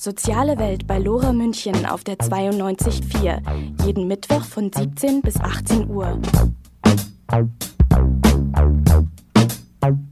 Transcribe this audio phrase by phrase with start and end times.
[0.00, 3.40] Soziale Welt bei Lora München auf der 92.4.
[3.84, 6.16] Jeden Mittwoch von 17 bis 18 Uhr.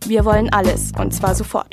[0.05, 1.73] Wir wollen alles und zwar sofort.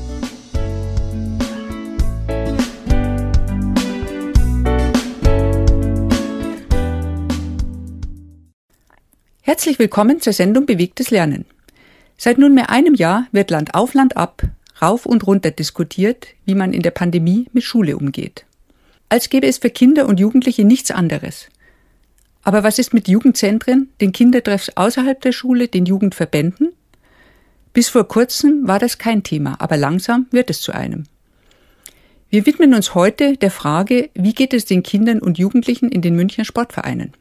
[9.61, 11.45] Herzlich willkommen zur Sendung Bewegtes Lernen.
[12.17, 14.41] Seit nunmehr einem Jahr wird Land auf Land ab,
[14.81, 18.43] rauf und runter diskutiert, wie man in der Pandemie mit Schule umgeht.
[19.07, 21.45] Als gäbe es für Kinder und Jugendliche nichts anderes.
[22.41, 26.69] Aber was ist mit Jugendzentren, den Kindertreffs außerhalb der Schule, den Jugendverbänden?
[27.71, 31.03] Bis vor kurzem war das kein Thema, aber langsam wird es zu einem.
[32.31, 36.15] Wir widmen uns heute der Frage, wie geht es den Kindern und Jugendlichen in den
[36.15, 37.13] Münchner Sportvereinen?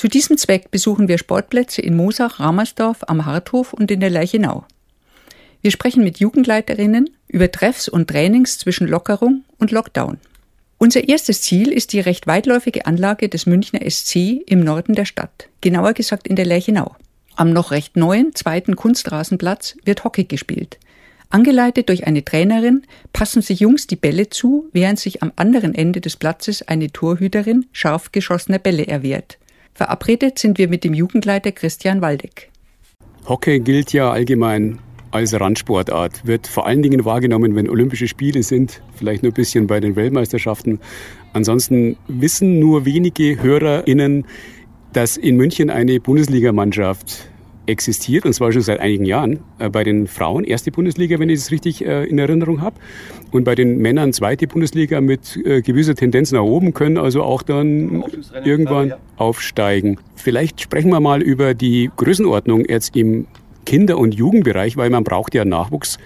[0.00, 4.64] Zu diesem Zweck besuchen wir Sportplätze in Mosach, Ramersdorf, am Harthof und in der Leichenau.
[5.60, 10.16] Wir sprechen mit Jugendleiterinnen über Treffs und Trainings zwischen Lockerung und Lockdown.
[10.78, 15.50] Unser erstes Ziel ist die recht weitläufige Anlage des Münchner SC im Norden der Stadt,
[15.60, 16.96] genauer gesagt in der Lerchenau.
[17.36, 20.78] Am noch recht neuen zweiten Kunstrasenplatz wird Hockey gespielt.
[21.28, 26.00] Angeleitet durch eine Trainerin passen sich Jungs die Bälle zu, während sich am anderen Ende
[26.00, 29.36] des Platzes eine Torhüterin scharf geschossener Bälle erwehrt.
[29.80, 32.50] Verabredet sind wir mit dem Jugendleiter Christian Waldeck.
[33.26, 34.78] Hockey gilt ja allgemein
[35.10, 39.66] als Randsportart, wird vor allen Dingen wahrgenommen, wenn Olympische Spiele sind, vielleicht nur ein bisschen
[39.66, 40.80] bei den Weltmeisterschaften.
[41.32, 44.26] Ansonsten wissen nur wenige HörerInnen,
[44.92, 47.29] dass in München eine Bundesligamannschaft
[47.70, 49.40] existiert, und zwar schon seit einigen Jahren.
[49.58, 52.76] Äh, bei den Frauen erste Bundesliga, wenn ich es richtig äh, in Erinnerung habe.
[53.30, 57.42] Und bei den Männern zweite Bundesliga mit äh, gewisser Tendenz nach oben, können also auch
[57.42, 58.04] dann
[58.44, 59.98] irgendwann aufsteigen.
[60.16, 63.26] Vielleicht sprechen wir mal über die Größenordnung jetzt im
[63.64, 65.98] Kinder- und Jugendbereich, weil man braucht ja Nachwuchs.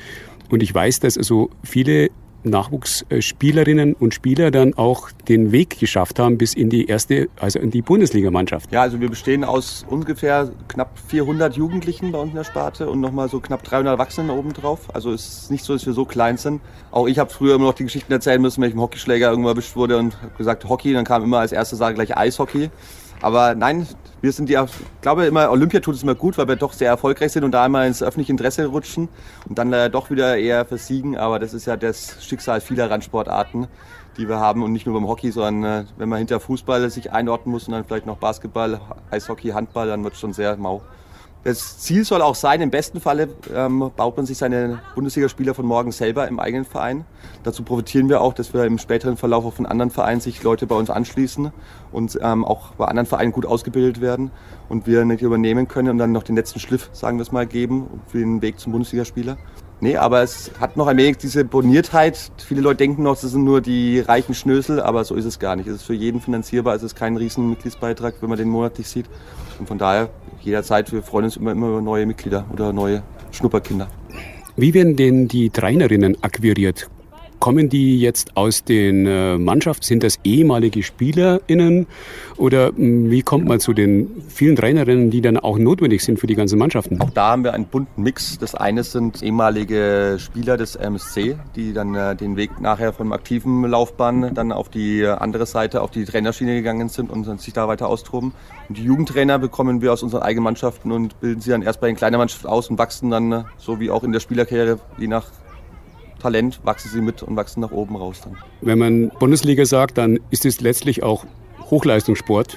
[0.50, 2.10] Und ich weiß, dass also viele
[2.44, 7.70] Nachwuchsspielerinnen und Spieler dann auch den Weg geschafft haben bis in die erste, also in
[7.70, 8.70] die Bundesligamannschaft.
[8.72, 13.00] Ja, also wir bestehen aus ungefähr knapp 400 Jugendlichen bei uns in der Sparte und
[13.00, 14.94] nochmal so knapp 300 Erwachsenen obendrauf.
[14.94, 16.60] Also es ist nicht so, dass wir so klein sind.
[16.90, 19.48] Auch ich habe früher immer noch die Geschichten erzählen müssen, wenn ich im Hockeyschläger irgendwo
[19.48, 22.70] erwischt wurde und gesagt Hockey, dann kam immer als erste Sache gleich Eishockey.
[23.24, 23.86] Aber nein,
[24.20, 26.90] wir sind ja, ich glaube immer, Olympia tut es immer gut, weil wir doch sehr
[26.90, 29.08] erfolgreich sind und da einmal ins öffentliche Interesse rutschen
[29.48, 31.16] und dann leider doch wieder eher versiegen.
[31.16, 33.66] Aber das ist ja das Schicksal vieler Randsportarten,
[34.18, 37.12] die wir haben und nicht nur beim Hockey, sondern äh, wenn man hinter Fußball sich
[37.12, 38.78] einordnen muss und dann vielleicht noch Basketball,
[39.10, 40.82] Eishockey, Handball, dann wird es schon sehr mau.
[41.44, 45.66] Das Ziel soll auch sein, im besten Falle ähm, baut man sich seine Bundesligaspieler von
[45.66, 47.04] morgen selber im eigenen Verein.
[47.42, 50.66] Dazu profitieren wir auch, dass wir im späteren Verlauf auch von anderen Vereinen sich Leute
[50.66, 51.52] bei uns anschließen
[51.92, 54.30] und ähm, auch bei anderen Vereinen gut ausgebildet werden
[54.70, 57.46] und wir nicht übernehmen können und dann noch den letzten Schliff, sagen wir es mal,
[57.46, 59.36] geben für den Weg zum Bundesligaspieler.
[59.84, 62.32] Nee, aber es hat noch ein wenig diese Boniertheit.
[62.38, 65.56] Viele Leute denken noch, das sind nur die reichen Schnösel, aber so ist es gar
[65.56, 65.66] nicht.
[65.66, 69.04] Es ist für jeden finanzierbar, es ist kein riesen Mitgliedsbeitrag, wenn man den monatlich sieht.
[69.58, 70.08] Und von daher
[70.40, 73.88] jederzeit, wir freuen uns immer, immer über neue Mitglieder oder neue Schnupperkinder.
[74.56, 76.88] Wie werden denn die Trainerinnen akquiriert?
[77.44, 79.84] Kommen die jetzt aus den äh, Mannschaften?
[79.84, 81.86] Sind das ehemalige SpielerInnen?
[82.38, 86.26] Oder hm, wie kommt man zu den vielen Trainerinnen, die dann auch notwendig sind für
[86.26, 86.98] die ganzen Mannschaften?
[87.02, 88.38] Auch da haben wir einen bunten Mix.
[88.38, 93.62] Das eine sind ehemalige Spieler des MSC, die dann äh, den Weg nachher von aktiven
[93.64, 97.88] Laufbahn dann auf die andere Seite, auf die Trainerschiene gegangen sind und sich da weiter
[97.88, 98.32] austoben.
[98.70, 101.88] Und die Jugendtrainer bekommen wir aus unseren eigenen Mannschaften und bilden sie dann erst bei
[101.88, 105.08] den kleinen Mannschaften aus und wachsen dann, äh, so wie auch in der Spielerkarriere, je
[105.08, 105.26] nach
[106.24, 108.38] Talent wachsen sie mit und wachsen nach oben raus dann.
[108.62, 111.26] Wenn man Bundesliga sagt, dann ist es letztlich auch
[111.70, 112.56] Hochleistungssport.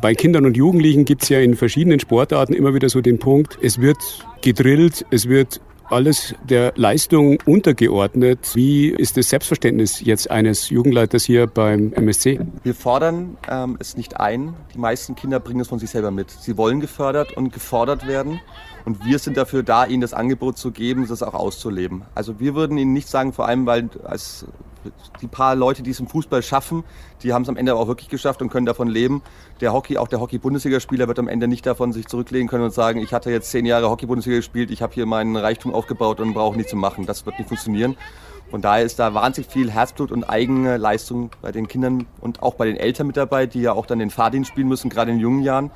[0.00, 3.56] Bei Kindern und Jugendlichen gibt es ja in verschiedenen Sportarten immer wieder so den Punkt,
[3.62, 3.98] es wird
[4.42, 5.60] gedrillt, es wird
[5.90, 8.50] alles der Leistung untergeordnet.
[8.54, 12.40] Wie ist das Selbstverständnis jetzt eines Jugendleiters hier beim MSC?
[12.64, 14.54] Wir fordern ähm, es nicht ein.
[14.74, 16.30] Die meisten Kinder bringen es von sich selber mit.
[16.30, 18.40] Sie wollen gefördert und gefordert werden.
[18.88, 22.04] Und wir sind dafür da, ihnen das Angebot zu geben, das auch auszuleben.
[22.14, 24.46] Also wir würden ihnen nicht sagen, vor allem weil als
[25.20, 26.84] die paar Leute, die es im Fußball schaffen,
[27.22, 29.20] die haben es am Ende auch wirklich geschafft und können davon leben.
[29.60, 33.00] Der Hockey, auch der Hockey-Bundesligaspieler wird am Ende nicht davon sich zurücklegen können und sagen,
[33.00, 36.56] ich hatte jetzt zehn Jahre Hockey-Bundesliga gespielt, ich habe hier meinen Reichtum aufgebaut und brauche
[36.56, 37.04] nichts zu machen.
[37.04, 37.94] Das wird nicht funktionieren.
[38.50, 42.54] Von daher ist da wahnsinnig viel Herzblut und eigene Leistung bei den Kindern und auch
[42.54, 45.18] bei den Eltern mit dabei, die ja auch dann den Fahrdienst spielen müssen, gerade in
[45.18, 45.70] jungen Jahren.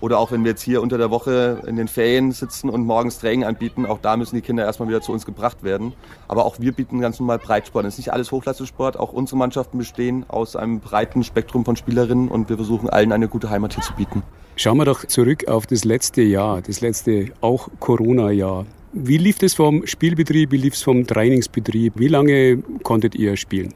[0.00, 3.18] Oder auch wenn wir jetzt hier unter der Woche in den Ferien sitzen und morgens
[3.18, 5.94] Training anbieten, auch da müssen die Kinder erstmal wieder zu uns gebracht werden.
[6.28, 7.84] Aber auch wir bieten ganz normal Breitsport.
[7.86, 12.28] Es ist nicht alles Hochleistungssport, auch unsere Mannschaften bestehen aus einem breiten Spektrum von Spielerinnen
[12.28, 14.22] und wir versuchen allen eine gute Heimat hier zu bieten.
[14.56, 18.66] Schauen wir doch zurück auf das letzte Jahr, das letzte auch Corona-Jahr.
[18.92, 21.94] Wie lief es vom Spielbetrieb, wie lief es vom Trainingsbetrieb?
[21.96, 23.74] Wie lange konntet ihr spielen?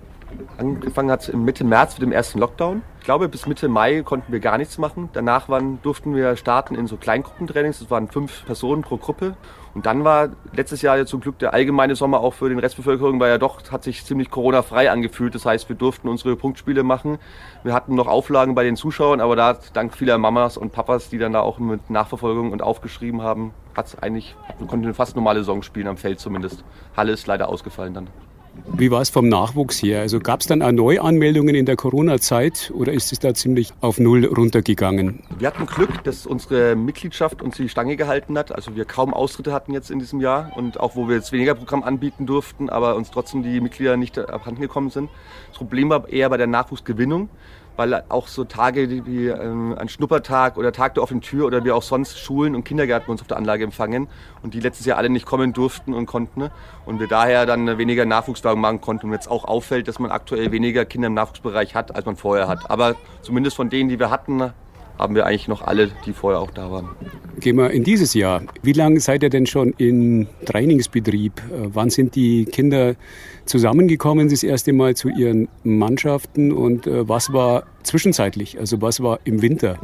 [0.58, 2.82] Angefangen hat es Mitte März mit dem ersten Lockdown.
[3.08, 5.08] Ich glaube, bis Mitte Mai konnten wir gar nichts machen.
[5.14, 7.78] Danach waren, durften wir starten in so Kleingruppentrainings.
[7.78, 9.34] Das waren fünf Personen pro Gruppe.
[9.72, 13.18] Und dann war letztes Jahr ja zum Glück der allgemeine Sommer auch für den Restbevölkerung,
[13.18, 15.34] weil ja doch hat sich ziemlich Corona-frei angefühlt.
[15.34, 17.16] Das heißt, wir durften unsere Punktspiele machen.
[17.64, 21.16] Wir hatten noch Auflagen bei den Zuschauern, aber da dank vieler Mamas und Papas, die
[21.16, 25.16] dann da auch mit Nachverfolgung und aufgeschrieben haben, hat es eigentlich, wir konnten eine fast
[25.16, 26.62] normale Saison spielen, am Feld zumindest.
[26.94, 28.08] Halle ist leider ausgefallen dann.
[28.66, 30.00] Wie war es vom Nachwuchs her?
[30.00, 33.98] Also gab es dann auch Neuanmeldungen in der Corona-Zeit oder ist es da ziemlich auf
[33.98, 35.20] Null runtergegangen?
[35.38, 38.52] Wir hatten Glück, dass unsere Mitgliedschaft uns die Stange gehalten hat.
[38.52, 41.54] Also wir kaum Austritte hatten jetzt in diesem Jahr und auch wo wir jetzt weniger
[41.54, 45.10] Programm anbieten durften, aber uns trotzdem die Mitglieder nicht abhanden gekommen sind.
[45.48, 47.28] Das Problem war eher bei der Nachwuchsgewinnung
[47.78, 51.70] weil auch so Tage wie ähm, ein Schnuppertag oder Tag der offenen Tür oder wie
[51.70, 54.08] auch sonst Schulen und Kindergärten uns auf der Anlage empfangen
[54.42, 56.50] und die letztes Jahr alle nicht kommen durften und konnten ne?
[56.86, 60.50] und wir daher dann weniger Nachwuchswagen machen konnten und jetzt auch auffällt, dass man aktuell
[60.50, 62.68] weniger Kinder im Nachwuchsbereich hat, als man vorher hat.
[62.68, 64.52] Aber zumindest von denen, die wir hatten,
[64.98, 66.88] haben wir eigentlich noch alle, die vorher auch da waren.
[67.38, 68.42] Gehen wir in dieses Jahr.
[68.62, 71.38] Wie lange seid ihr denn schon in Trainingsbetrieb?
[71.38, 72.96] Äh, wann sind die Kinder
[73.48, 78.58] zusammengekommen das erste Mal zu ihren Mannschaften und äh, was war zwischenzeitlich?
[78.58, 79.78] Also was war im Winter?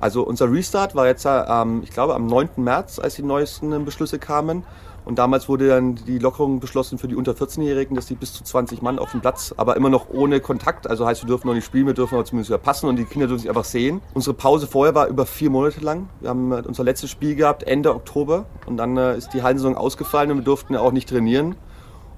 [0.00, 2.48] Also unser Restart war jetzt, ähm, ich glaube, am 9.
[2.56, 4.64] März, als die neuesten Beschlüsse kamen.
[5.04, 8.44] Und damals wurde dann die Lockerung beschlossen für die unter 14-Jährigen, dass die bis zu
[8.44, 10.88] 20 Mann auf dem Platz, aber immer noch ohne Kontakt.
[10.88, 13.26] Also heißt, wir dürfen noch nicht spielen, wir dürfen aber zumindest passen und die Kinder
[13.26, 14.02] dürfen sich einfach sehen.
[14.14, 16.08] Unsere Pause vorher war über vier Monate lang.
[16.20, 19.74] Wir haben äh, unser letztes Spiel gehabt Ende Oktober und dann äh, ist die Hallensaison
[19.74, 21.56] ausgefallen und wir durften auch nicht trainieren.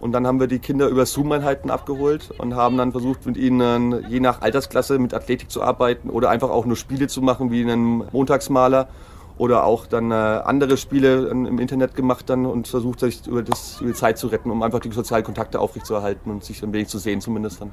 [0.02, 4.04] Und dann haben wir die Kinder über Zoom-Einheiten abgeholt und haben dann versucht, mit ihnen
[4.08, 7.62] je nach Altersklasse mit Athletik zu arbeiten oder einfach auch nur Spiele zu machen, wie
[7.62, 8.88] einen Montagsmaler
[9.42, 13.80] oder auch dann äh, andere Spiele im Internet gemacht dann und versucht, sich über, das,
[13.80, 16.86] über die Zeit zu retten, um einfach die sozialen Kontakte aufrechtzuerhalten und sich ein wenig
[16.86, 17.72] zu sehen zumindest dann.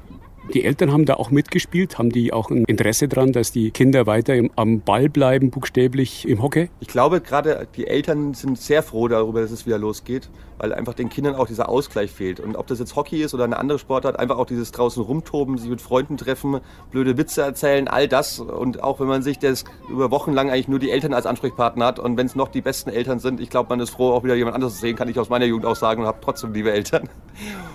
[0.52, 4.08] Die Eltern haben da auch mitgespielt, haben die auch ein Interesse daran, dass die Kinder
[4.08, 6.70] weiter im, am Ball bleiben, buchstäblich im Hockey?
[6.80, 10.28] Ich glaube, gerade die Eltern sind sehr froh darüber, dass es wieder losgeht,
[10.58, 12.40] weil einfach den Kindern auch dieser Ausgleich fehlt.
[12.40, 15.56] Und ob das jetzt Hockey ist oder eine andere Sportart, einfach auch dieses draußen rumtoben,
[15.56, 16.58] sich mit Freunden treffen,
[16.90, 18.40] blöde Witze erzählen, all das.
[18.40, 21.59] Und auch wenn man sich das über Wochen lang eigentlich nur die Eltern als Ansprechpartner
[21.60, 24.24] hat und wenn es noch die besten Eltern sind, ich glaube, man ist froh, auch
[24.24, 26.52] wieder jemand anderes zu sehen, kann ich aus meiner Jugend auch sagen und habe trotzdem
[26.52, 27.08] liebe Eltern.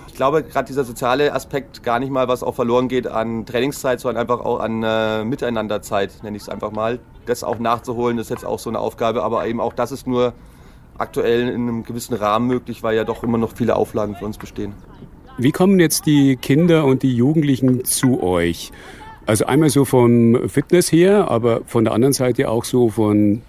[0.08, 4.00] Ich glaube, gerade dieser soziale Aspekt gar nicht mal, was auch verloren geht an Trainingszeit,
[4.00, 7.00] sondern einfach auch an äh, Miteinanderzeit, nenne ich es einfach mal.
[7.26, 10.32] Das auch nachzuholen, ist jetzt auch so eine Aufgabe, aber eben auch das ist nur
[10.96, 14.38] aktuell in einem gewissen Rahmen möglich, weil ja doch immer noch viele Auflagen für uns
[14.38, 14.72] bestehen.
[15.38, 18.72] Wie kommen jetzt die Kinder und die Jugendlichen zu euch?
[19.26, 23.42] Also einmal so vom Fitness her, aber von der anderen Seite auch so von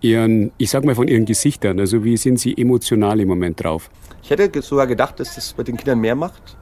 [0.00, 1.80] ihren, ich sag mal von ihren Gesichtern.
[1.80, 3.90] Also wie sind sie emotional im Moment drauf?
[4.22, 6.56] Ich hätte sogar gedacht, dass das bei den Kindern mehr macht.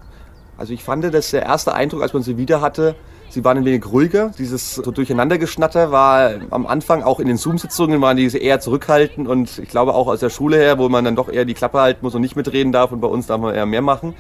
[0.57, 2.95] Also ich fand, dass der erste Eindruck, als man sie wieder hatte,
[3.29, 4.33] sie waren ein wenig ruhiger.
[4.39, 9.59] Dieses so Durcheinandergeschnatter war am Anfang auch in den Zoom-Sitzungen waren die eher zurückhaltend und
[9.59, 12.01] ich glaube auch aus der Schule her, wo man dann doch eher die Klappe halten
[12.03, 14.15] muss und nicht mitreden darf und bei uns darf man eher mehr machen.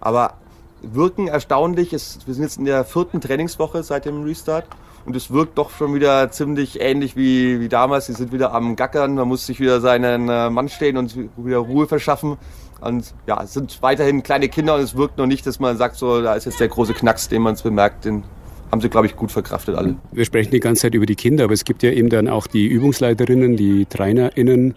[0.00, 0.34] Aber
[0.82, 1.92] wirken erstaunlich.
[1.92, 4.66] Es, wir sind jetzt in der vierten Trainingswoche seit dem Restart
[5.04, 8.06] und es wirkt doch schon wieder ziemlich ähnlich wie, wie damals.
[8.06, 11.58] Sie sind wieder am Gackern, man muss sich wieder seinen äh, Mann stehen und wieder
[11.58, 12.36] Ruhe verschaffen.
[12.80, 15.96] Und ja, es sind weiterhin kleine Kinder und es wirkt noch nicht, dass man sagt,
[15.96, 18.24] so, da ist jetzt der große Knacks, den man es bemerkt, den
[18.72, 19.96] haben sie, glaube ich, gut verkraftet alle.
[20.12, 22.46] Wir sprechen die ganze Zeit über die Kinder, aber es gibt ja eben dann auch
[22.46, 24.74] die Übungsleiterinnen, die TrainerInnen,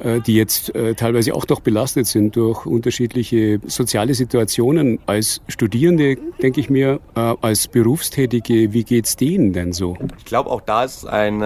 [0.00, 4.98] äh, die jetzt äh, teilweise auch doch belastet sind durch unterschiedliche soziale Situationen.
[5.06, 9.96] Als Studierende, denke ich mir, äh, als Berufstätige, wie geht's denen denn so?
[10.18, 11.44] Ich glaube, auch da ist ein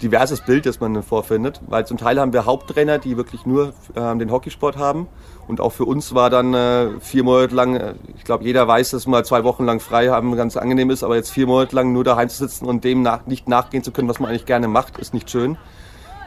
[0.00, 4.30] diverses Bild, das man vorfindet, weil zum Teil haben wir Haupttrainer, die wirklich nur den
[4.30, 5.08] Hockeysport haben
[5.48, 8.90] und auch für uns war dann äh, vier Monate lang, äh, ich glaube, jeder weiß,
[8.90, 11.92] dass mal zwei Wochen lang frei haben ganz angenehm ist, aber jetzt vier Monate lang
[11.92, 14.68] nur daheim zu sitzen und dem nach, nicht nachgehen zu können, was man eigentlich gerne
[14.68, 15.56] macht, ist nicht schön.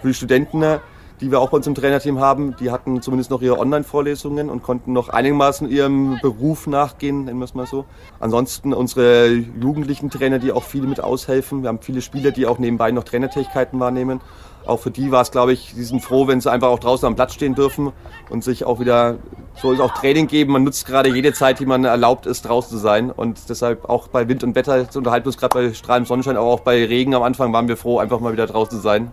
[0.01, 0.79] Für die Studenten äh,
[1.21, 4.61] die wir auch bei uns im Trainerteam haben, die hatten zumindest noch ihre Online-Vorlesungen und
[4.61, 7.85] konnten noch einigermaßen ihrem Beruf nachgehen, nennen wir es mal so.
[8.19, 11.63] Ansonsten unsere jugendlichen Trainer, die auch viele mit aushelfen.
[11.63, 14.21] Wir haben viele Spieler, die auch nebenbei noch Trainertätigkeiten wahrnehmen.
[14.67, 17.07] Auch für die war es, glaube ich, die sind froh, wenn sie einfach auch draußen
[17.07, 17.93] am Platz stehen dürfen
[18.29, 19.17] und sich auch wieder,
[19.61, 20.53] soll es auch Training geben.
[20.53, 23.09] Man nutzt gerade jede Zeit, die man erlaubt ist, draußen zu sein.
[23.09, 26.47] Und deshalb auch bei Wind und Wetter zu unterhalten uns, gerade bei strahlendem Sonnenschein, aber
[26.47, 29.11] auch bei Regen am Anfang waren wir froh, einfach mal wieder draußen zu sein.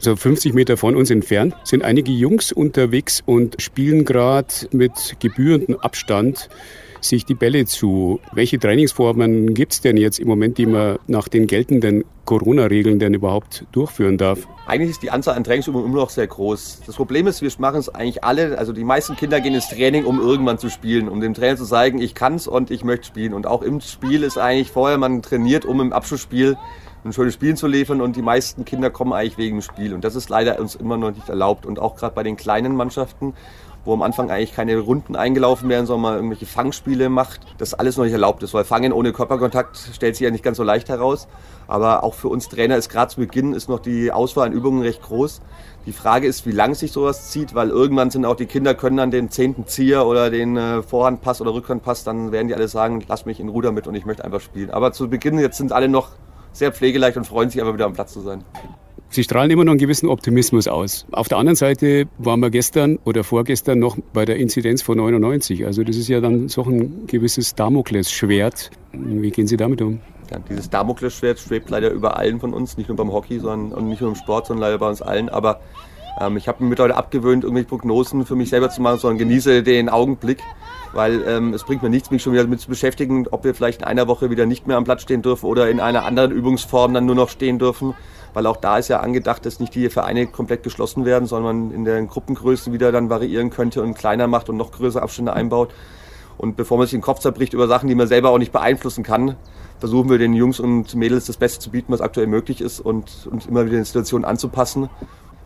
[0.00, 5.76] So 50 Meter von uns entfernt sind einige Jungs unterwegs und spielen gerade mit gebührendem
[5.80, 6.48] Abstand
[7.00, 8.20] sich die Bälle zu.
[8.32, 13.14] Welche Trainingsformen gibt es denn jetzt im Moment, die man nach den geltenden Corona-Regeln denn
[13.14, 14.46] überhaupt durchführen darf?
[14.66, 16.82] Eigentlich ist die Anzahl an Trainingsübungen immer noch sehr groß.
[16.86, 20.04] Das Problem ist, wir machen es eigentlich alle, also die meisten Kinder gehen ins Training,
[20.04, 23.06] um irgendwann zu spielen, um dem Trainer zu zeigen, ich kann es und ich möchte
[23.06, 23.32] spielen.
[23.32, 26.56] Und auch im Spiel ist eigentlich vorher man trainiert, um im Abschlussspiel
[27.04, 30.04] ein schönes Spiel zu liefern und die meisten Kinder kommen eigentlich wegen dem Spiel und
[30.04, 33.34] das ist leider uns immer noch nicht erlaubt und auch gerade bei den kleinen Mannschaften,
[33.84, 37.96] wo am Anfang eigentlich keine Runden eingelaufen werden, sondern man irgendwelche Fangspiele macht, das alles
[37.96, 40.88] noch nicht erlaubt ist, weil Fangen ohne Körperkontakt stellt sich ja nicht ganz so leicht
[40.88, 41.28] heraus,
[41.66, 44.82] aber auch für uns Trainer ist gerade zu Beginn ist noch die Auswahl an Übungen
[44.82, 45.40] recht groß.
[45.86, 48.98] Die Frage ist, wie lang sich sowas zieht, weil irgendwann sind auch die Kinder können
[48.98, 53.02] dann den zehnten Zieher oder den äh, Vorhandpass oder Rückhandpass, dann werden die alle sagen,
[53.08, 54.70] lass mich in Ruder mit und ich möchte einfach spielen.
[54.70, 56.10] Aber zu Beginn jetzt sind alle noch
[56.52, 58.44] sehr pflegeleicht und freuen sich einfach wieder am Platz zu sein.
[59.10, 61.06] Sie strahlen immer noch einen gewissen Optimismus aus.
[61.12, 65.64] Auf der anderen Seite waren wir gestern oder vorgestern noch bei der Inzidenz von 99.
[65.64, 68.70] Also das ist ja dann so ein gewisses Damoklesschwert.
[68.92, 70.00] Wie gehen Sie damit um?
[70.30, 73.88] Ja, dieses Damoklesschwert schwebt leider über allen von uns, nicht nur beim Hockey sondern, und
[73.88, 75.30] nicht nur im Sport, sondern leider bei uns allen.
[75.30, 75.60] Aber
[76.20, 79.62] ähm, ich habe mir mittlerweile abgewöhnt, irgendwelche Prognosen für mich selber zu machen, sondern genieße
[79.62, 80.38] den Augenblick
[80.92, 83.82] weil ähm, es bringt mir nichts, mich schon wieder damit zu beschäftigen, ob wir vielleicht
[83.82, 86.94] in einer Woche wieder nicht mehr am Platz stehen dürfen oder in einer anderen Übungsform
[86.94, 87.94] dann nur noch stehen dürfen,
[88.34, 91.74] weil auch da ist ja angedacht, dass nicht die Vereine komplett geschlossen werden, sondern man
[91.74, 95.72] in den Gruppengrößen wieder dann variieren könnte und kleiner macht und noch größere Abstände einbaut.
[96.36, 99.02] Und bevor man sich den Kopf zerbricht über Sachen, die man selber auch nicht beeinflussen
[99.02, 99.36] kann,
[99.80, 103.28] versuchen wir den Jungs und Mädels das Beste zu bieten, was aktuell möglich ist und
[103.30, 104.88] uns immer wieder den Situationen anzupassen.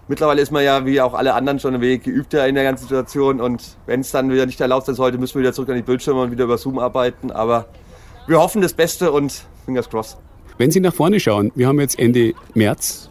[0.08, 2.82] Mittlerweile ist man ja wie auch alle anderen schon ein wenig geübter in der ganzen
[2.82, 5.76] Situation und wenn es dann wieder nicht erlaubt sein sollte, müssen wir wieder zurück an
[5.76, 7.30] die Bildschirme und wieder über Zoom arbeiten.
[7.30, 7.66] Aber
[8.26, 10.18] wir hoffen das Beste und fingers crossed.
[10.62, 13.10] Wenn Sie nach vorne schauen, wir haben jetzt Ende März.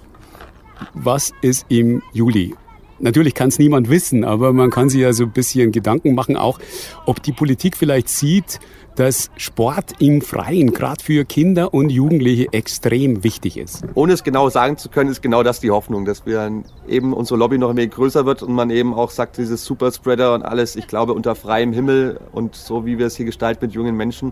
[0.93, 2.55] Was ist im Juli?
[3.00, 6.38] Natürlich kann es niemand wissen, aber man kann sich ja so ein bisschen Gedanken machen,
[6.38, 6.60] auch
[7.05, 8.62] ob die Politik vielleicht sieht,
[8.96, 13.84] dass Sport im Freien gerade für Kinder und Jugendliche extrem wichtig ist.
[13.96, 17.38] Ohne es genau sagen zu können, ist genau das die Hoffnung, dass wir eben unsere
[17.38, 20.77] Lobby noch ein wenig größer wird und man eben auch sagt, dieses Superspreader und alles,
[20.77, 24.31] ich glaube unter freiem Himmel und so wie wir es hier gestalten mit jungen Menschen,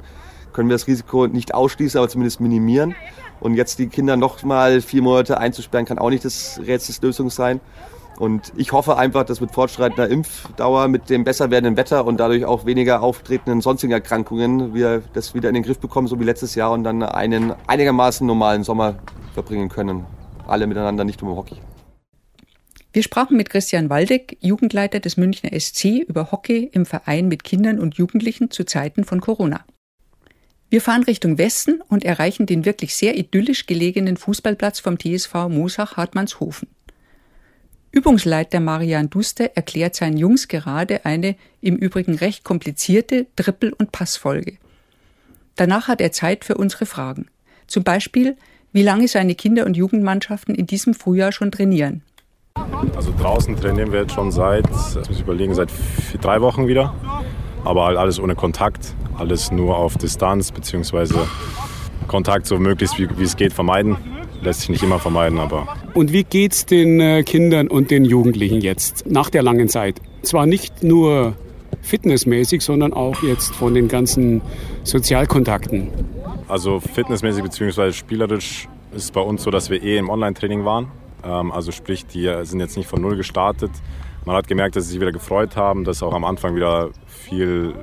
[0.54, 2.96] können wir das Risiko nicht ausschließen, aber zumindest minimieren.
[3.40, 7.62] Und jetzt die Kinder noch mal vier Monate einzusperren, kann auch nicht das Rätselslösung sein.
[8.20, 12.44] Und ich hoffe einfach, dass mit fortschreitender Impfdauer, mit dem besser werdenden Wetter und dadurch
[12.44, 16.54] auch weniger auftretenden sonstigen Erkrankungen wir das wieder in den Griff bekommen, so wie letztes
[16.54, 18.96] Jahr und dann einen einigermaßen normalen Sommer
[19.34, 20.06] verbringen können.
[20.48, 21.56] Alle miteinander, nicht nur Hockey.
[22.92, 27.80] Wir sprachen mit Christian Waldeck, Jugendleiter des Münchner SC, über Hockey im Verein mit Kindern
[27.80, 29.64] und Jugendlichen zu Zeiten von Corona.
[30.72, 36.68] Wir fahren Richtung Westen und erreichen den wirklich sehr idyllisch gelegenen Fußballplatz vom TSV Moosach-Hartmannshofen.
[37.92, 44.58] Übungsleiter Marian Duster erklärt seinen Jungs gerade eine im Übrigen recht komplizierte Trippel- und Passfolge.
[45.56, 47.26] Danach hat er Zeit für unsere Fragen.
[47.66, 48.38] Zum Beispiel,
[48.72, 52.04] wie lange seine Kinder- und Jugendmannschaften in diesem Frühjahr schon trainieren.
[52.96, 55.70] Also draußen trainieren wir jetzt schon seit, das muss ich überlegen, seit
[56.22, 56.94] drei Wochen wieder.
[57.66, 61.28] Aber alles ohne Kontakt, alles nur auf Distanz, beziehungsweise
[62.08, 63.98] Kontakt so möglichst wie, wie es geht vermeiden
[64.42, 65.68] lässt sich nicht immer vermeiden, aber.
[65.94, 70.02] Und wie geht's den äh, Kindern und den Jugendlichen jetzt nach der langen Zeit?
[70.22, 71.36] Zwar nicht nur
[71.82, 74.42] fitnessmäßig, sondern auch jetzt von den ganzen
[74.84, 75.90] Sozialkontakten.
[76.48, 77.92] Also fitnessmäßig bzw.
[77.92, 80.88] spielerisch ist es bei uns so, dass wir eh im Online-Training waren.
[81.24, 83.72] Ähm, also sprich, die sind jetzt nicht von null gestartet.
[84.26, 87.74] Man hat gemerkt, dass sie sich wieder gefreut haben, dass auch am Anfang wieder viel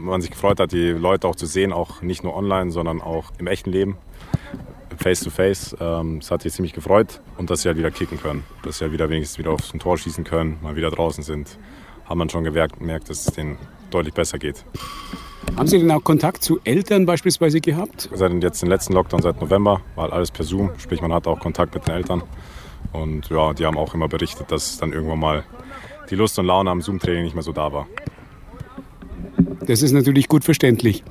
[0.00, 3.30] man sich gefreut hat, die Leute auch zu sehen, auch nicht nur online, sondern auch
[3.38, 3.96] im echten Leben
[5.02, 5.76] face-to-face.
[5.80, 8.44] Ähm, das hat sich ziemlich gefreut und dass sie halt wieder kicken können.
[8.62, 11.58] Dass sie halt wieder wenigstens wieder aufs Tor schießen können, mal wieder draußen sind.
[12.04, 13.58] Haben man schon gemerkt, gemerkt dass es denen
[13.90, 14.64] deutlich besser geht.
[15.56, 18.08] Haben Sie denn auch Kontakt zu Eltern beispielsweise gehabt?
[18.12, 20.70] Seit jetzt den letzten Lockdown, seit November, war halt alles per Zoom.
[20.78, 22.22] Sprich, man hat auch Kontakt mit den Eltern.
[22.92, 25.44] Und ja, die haben auch immer berichtet, dass dann irgendwann mal
[26.10, 27.86] die Lust und Laune am Zoom-Training nicht mehr so da war.
[29.66, 31.04] Das ist natürlich gut verständlich.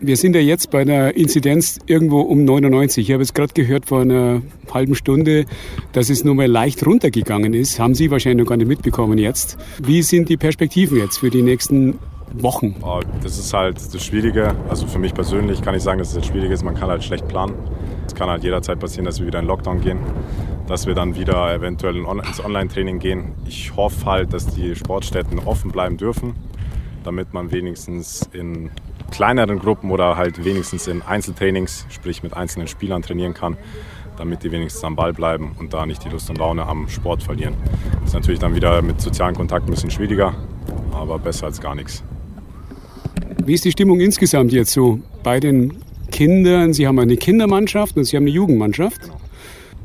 [0.00, 3.08] Wir sind ja jetzt bei einer Inzidenz irgendwo um 99.
[3.08, 5.44] Ich habe jetzt gerade gehört vor einer halben Stunde,
[5.92, 7.78] dass es nur mal leicht runtergegangen ist.
[7.78, 9.58] Haben Sie wahrscheinlich noch gar nicht mitbekommen jetzt.
[9.80, 11.98] Wie sind die Perspektiven jetzt für die nächsten
[12.32, 12.74] Wochen?
[12.82, 14.56] Oh, das ist halt das Schwierige.
[14.68, 16.64] Also für mich persönlich kann ich sagen, dass es jetzt schwierig ist.
[16.64, 17.54] Man kann halt schlecht planen.
[18.06, 19.98] Es kann halt jederzeit passieren, dass wir wieder in Lockdown gehen,
[20.66, 23.32] dass wir dann wieder eventuell ins Online-Training gehen.
[23.46, 26.34] Ich hoffe halt, dass die Sportstätten offen bleiben dürfen,
[27.04, 28.70] damit man wenigstens in
[29.10, 33.56] kleineren Gruppen oder halt wenigstens in Einzeltrainings, sprich mit einzelnen Spielern trainieren kann,
[34.16, 37.22] damit die wenigstens am Ball bleiben und da nicht die Lust und Laune am Sport
[37.22, 37.54] verlieren.
[38.00, 40.34] Das ist natürlich dann wieder mit sozialen Kontakt ein bisschen schwieriger,
[40.92, 42.02] aber besser als gar nichts.
[43.44, 45.78] Wie ist die Stimmung insgesamt jetzt so bei den
[46.10, 46.72] Kindern?
[46.72, 49.00] Sie haben eine Kindermannschaft und Sie haben eine Jugendmannschaft.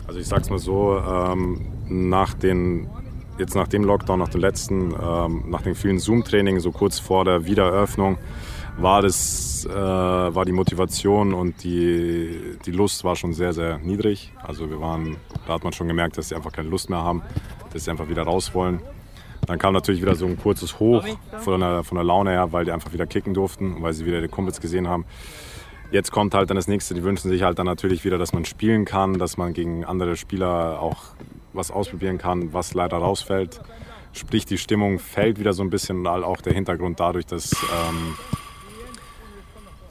[0.05, 2.87] Also ich sag's mal so, ähm, nach den
[3.37, 7.25] jetzt nach dem Lockdown, nach dem letzten, ähm, nach den vielen Zoom-Trainings, so kurz vor
[7.25, 8.17] der Wiedereröffnung,
[8.77, 14.33] war, das, äh, war die Motivation und die, die Lust war schon sehr, sehr niedrig.
[14.43, 15.17] Also wir waren,
[15.47, 17.23] da hat man schon gemerkt, dass sie einfach keine Lust mehr haben,
[17.73, 18.81] dass sie einfach wieder raus wollen.
[19.47, 21.05] Dann kam natürlich wieder so ein kurzes Hoch
[21.39, 24.21] von der, von der Laune her, weil die einfach wieder kicken durften, weil sie wieder
[24.21, 25.05] die Kumpels gesehen haben.
[25.89, 28.43] Jetzt kommt halt dann das nächste, die wünschen sich halt dann natürlich wieder, dass man
[28.43, 30.97] spielen kann, dass man gegen andere Spieler auch
[31.53, 33.61] was ausprobieren kann, was leider rausfällt.
[34.13, 38.15] Sprich, die Stimmung fällt wieder so ein bisschen und auch der Hintergrund dadurch, dass ähm,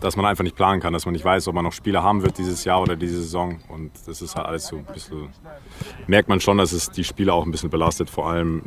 [0.00, 2.22] dass man einfach nicht planen kann, dass man nicht weiß, ob man noch Spiele haben
[2.22, 3.60] wird dieses Jahr oder diese Saison.
[3.68, 5.30] Und das ist halt alles so ein bisschen,
[6.06, 8.10] merkt man schon, dass es die Spieler auch ein bisschen belastet.
[8.10, 8.62] Vor allem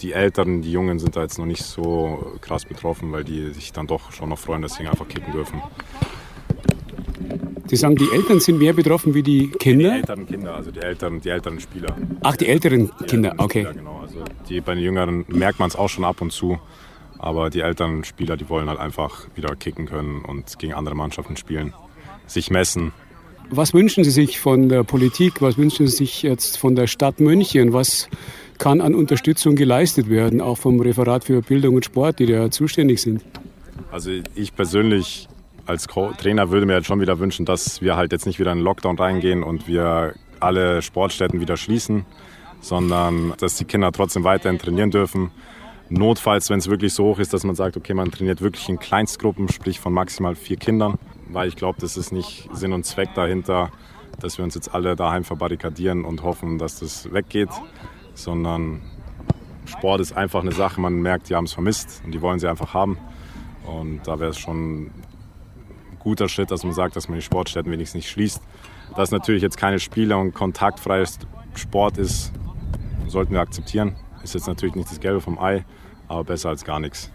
[0.00, 3.72] die Älteren, die Jungen sind da jetzt noch nicht so krass betroffen, weil die sich
[3.72, 5.62] dann doch schon noch freuen, dass sie einfach kicken dürfen.
[7.68, 9.90] Sie sagen, die Eltern sind mehr betroffen wie die Kinder?
[9.90, 11.96] Die älteren Kinder, also die älteren, die älteren Spieler.
[12.22, 13.64] Ach, die älteren Kinder, die älteren okay.
[13.64, 14.00] Spieler, genau.
[14.00, 14.18] Also
[14.48, 16.58] die, bei den Jüngeren merkt man es auch schon ab und zu.
[17.18, 21.36] Aber die älteren Spieler, die wollen halt einfach wieder kicken können und gegen andere Mannschaften
[21.36, 21.72] spielen,
[22.26, 22.92] sich messen.
[23.50, 25.40] Was wünschen Sie sich von der Politik?
[25.40, 27.72] Was wünschen Sie sich jetzt von der Stadt München?
[27.72, 28.08] Was
[28.58, 33.00] kann an Unterstützung geleistet werden, auch vom Referat für Bildung und Sport, die da zuständig
[33.00, 33.22] sind?
[33.90, 35.28] Also ich persönlich
[35.66, 38.58] als Trainer würde mir jetzt schon wieder wünschen, dass wir halt jetzt nicht wieder in
[38.58, 42.06] den Lockdown reingehen und wir alle Sportstätten wieder schließen,
[42.60, 45.30] sondern dass die Kinder trotzdem weiterhin trainieren dürfen
[45.88, 48.78] Notfalls, wenn es wirklich so hoch ist, dass man sagt, okay, man trainiert wirklich in
[48.78, 50.98] Kleinstgruppen, sprich von maximal vier Kindern,
[51.28, 53.70] weil ich glaube, das ist nicht Sinn und Zweck dahinter,
[54.18, 57.50] dass wir uns jetzt alle daheim verbarrikadieren und hoffen, dass das weggeht,
[58.14, 58.82] sondern
[59.66, 62.48] Sport ist einfach eine Sache, man merkt, die haben es vermisst und die wollen sie
[62.48, 62.98] einfach haben.
[63.64, 64.90] Und da wäre es schon
[66.06, 68.40] guter Schritt, dass man sagt, dass man die Sportstätten wenigstens nicht schließt.
[68.94, 71.18] Dass natürlich jetzt keine Spiele und kontaktfreies
[71.56, 72.32] Sport ist,
[73.08, 73.96] sollten wir akzeptieren.
[74.22, 75.64] Ist jetzt natürlich nicht das Gelbe vom Ei,
[76.06, 77.10] aber besser als gar nichts.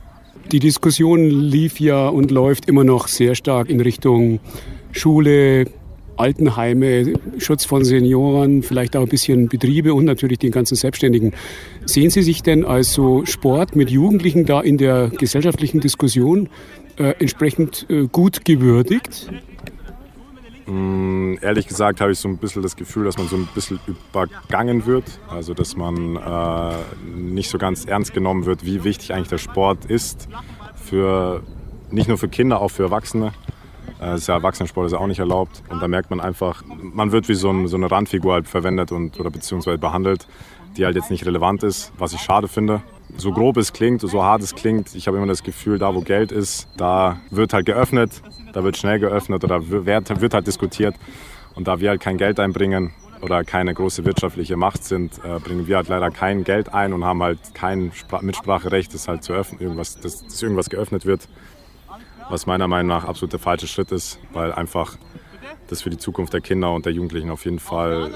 [0.51, 4.41] Die Diskussion lief ja und läuft immer noch sehr stark in Richtung
[4.91, 5.67] Schule,
[6.17, 11.33] Altenheime, Schutz von Senioren, vielleicht auch ein bisschen Betriebe und natürlich den ganzen Selbstständigen.
[11.85, 16.49] Sehen Sie sich denn als so Sport mit Jugendlichen da in der gesellschaftlichen Diskussion
[16.97, 19.29] äh, entsprechend äh, gut gewürdigt?
[20.67, 23.79] Mm, ehrlich gesagt habe ich so ein bisschen das Gefühl, dass man so ein bisschen
[23.87, 25.19] übergangen wird.
[25.29, 29.85] Also dass man äh, nicht so ganz ernst genommen wird, wie wichtig eigentlich der Sport
[29.85, 30.27] ist.
[30.75, 31.41] Für,
[31.89, 33.33] nicht nur für Kinder, auch für Erwachsene.
[34.01, 35.63] Äh, ist ja Erwachsenensport ist auch nicht erlaubt.
[35.69, 38.91] Und da merkt man einfach, man wird wie so, ein, so eine Randfigur halt verwendet
[38.91, 40.27] und, oder beziehungsweise behandelt,
[40.77, 42.81] die halt jetzt nicht relevant ist, was ich schade finde
[43.17, 45.99] so grob es klingt, so hart es klingt, ich habe immer das Gefühl, da wo
[45.99, 48.21] Geld ist, da wird halt geöffnet
[48.53, 50.95] da wird schnell geöffnet oder wird, wird halt diskutiert.
[51.55, 55.67] Und da wir halt kein Geld einbringen oder keine große wirtschaftliche Macht sind, äh, bringen
[55.67, 59.61] wir halt leider kein Geld ein und haben halt kein Mitspracherecht, dass halt zu öffnen,
[59.61, 61.27] irgendwas, dass, dass irgendwas geöffnet wird.
[62.31, 64.97] Was meiner Meinung nach absolut der falsche Schritt ist, weil einfach
[65.67, 68.09] das für die Zukunft der Kinder und der Jugendlichen auf jeden Fall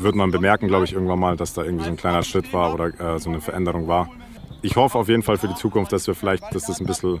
[0.00, 2.72] wird man bemerken, glaube ich, irgendwann mal, dass da irgendwie so ein kleiner Schritt war
[2.72, 4.08] oder äh, so eine Veränderung war.
[4.62, 7.20] Ich hoffe auf jeden Fall für die Zukunft, dass wir vielleicht, dass das ein bisschen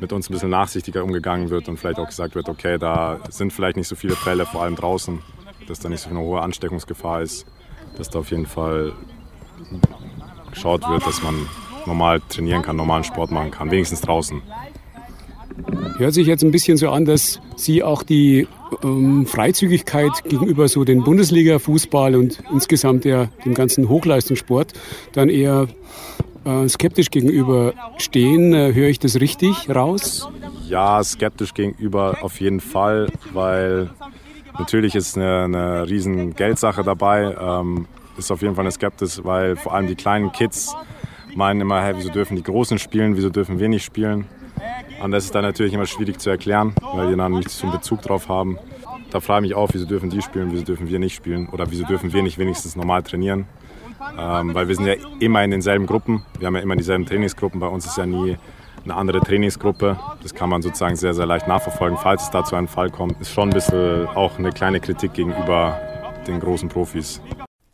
[0.00, 3.52] mit uns ein bisschen nachsichtiger umgegangen wird und vielleicht auch gesagt wird, okay, da sind
[3.52, 5.20] vielleicht nicht so viele Fälle, vor allem draußen,
[5.68, 7.46] dass da nicht so eine hohe Ansteckungsgefahr ist,
[7.98, 8.92] dass da auf jeden Fall
[10.50, 11.46] geschaut wird, dass man
[11.84, 14.40] normal trainieren kann, normalen Sport machen kann, wenigstens draußen.
[15.98, 18.48] Hört sich jetzt ein bisschen so an, dass Sie auch die
[18.82, 24.72] ähm, Freizügigkeit gegenüber so den Bundesliga-Fußball und insgesamt der, dem ganzen Hochleistungssport
[25.12, 25.68] dann eher
[26.44, 28.52] äh, skeptisch gegenüber stehen.
[28.54, 30.28] Äh, höre ich das richtig raus?
[30.68, 33.90] Ja, skeptisch gegenüber auf jeden Fall, weil
[34.58, 37.36] natürlich ist eine, eine riesen Geldsache dabei.
[37.38, 37.86] Ähm,
[38.16, 40.74] ist auf jeden Fall eine Skeptis, weil vor allem die kleinen Kids
[41.34, 44.26] meinen immer, hey, wieso dürfen die Großen spielen, wieso dürfen wir nicht spielen?
[45.02, 48.02] Und das ist dann natürlich immer schwierig zu erklären, weil die dann so einen Bezug
[48.02, 48.58] drauf haben.
[49.10, 51.70] Da frage ich mich auch, wieso dürfen die spielen, wieso dürfen wir nicht spielen oder
[51.70, 53.46] wieso dürfen wir nicht wenigstens normal trainieren.
[54.18, 56.24] Ähm, weil wir sind ja immer in denselben Gruppen.
[56.38, 57.60] Wir haben ja immer dieselben Trainingsgruppen.
[57.60, 58.36] Bei uns ist ja nie
[58.84, 59.98] eine andere Trainingsgruppe.
[60.22, 63.20] Das kann man sozusagen sehr, sehr leicht nachverfolgen, falls es da zu einem Fall kommt.
[63.20, 65.80] Ist schon ein bisschen auch eine kleine Kritik gegenüber
[66.26, 67.20] den großen Profis.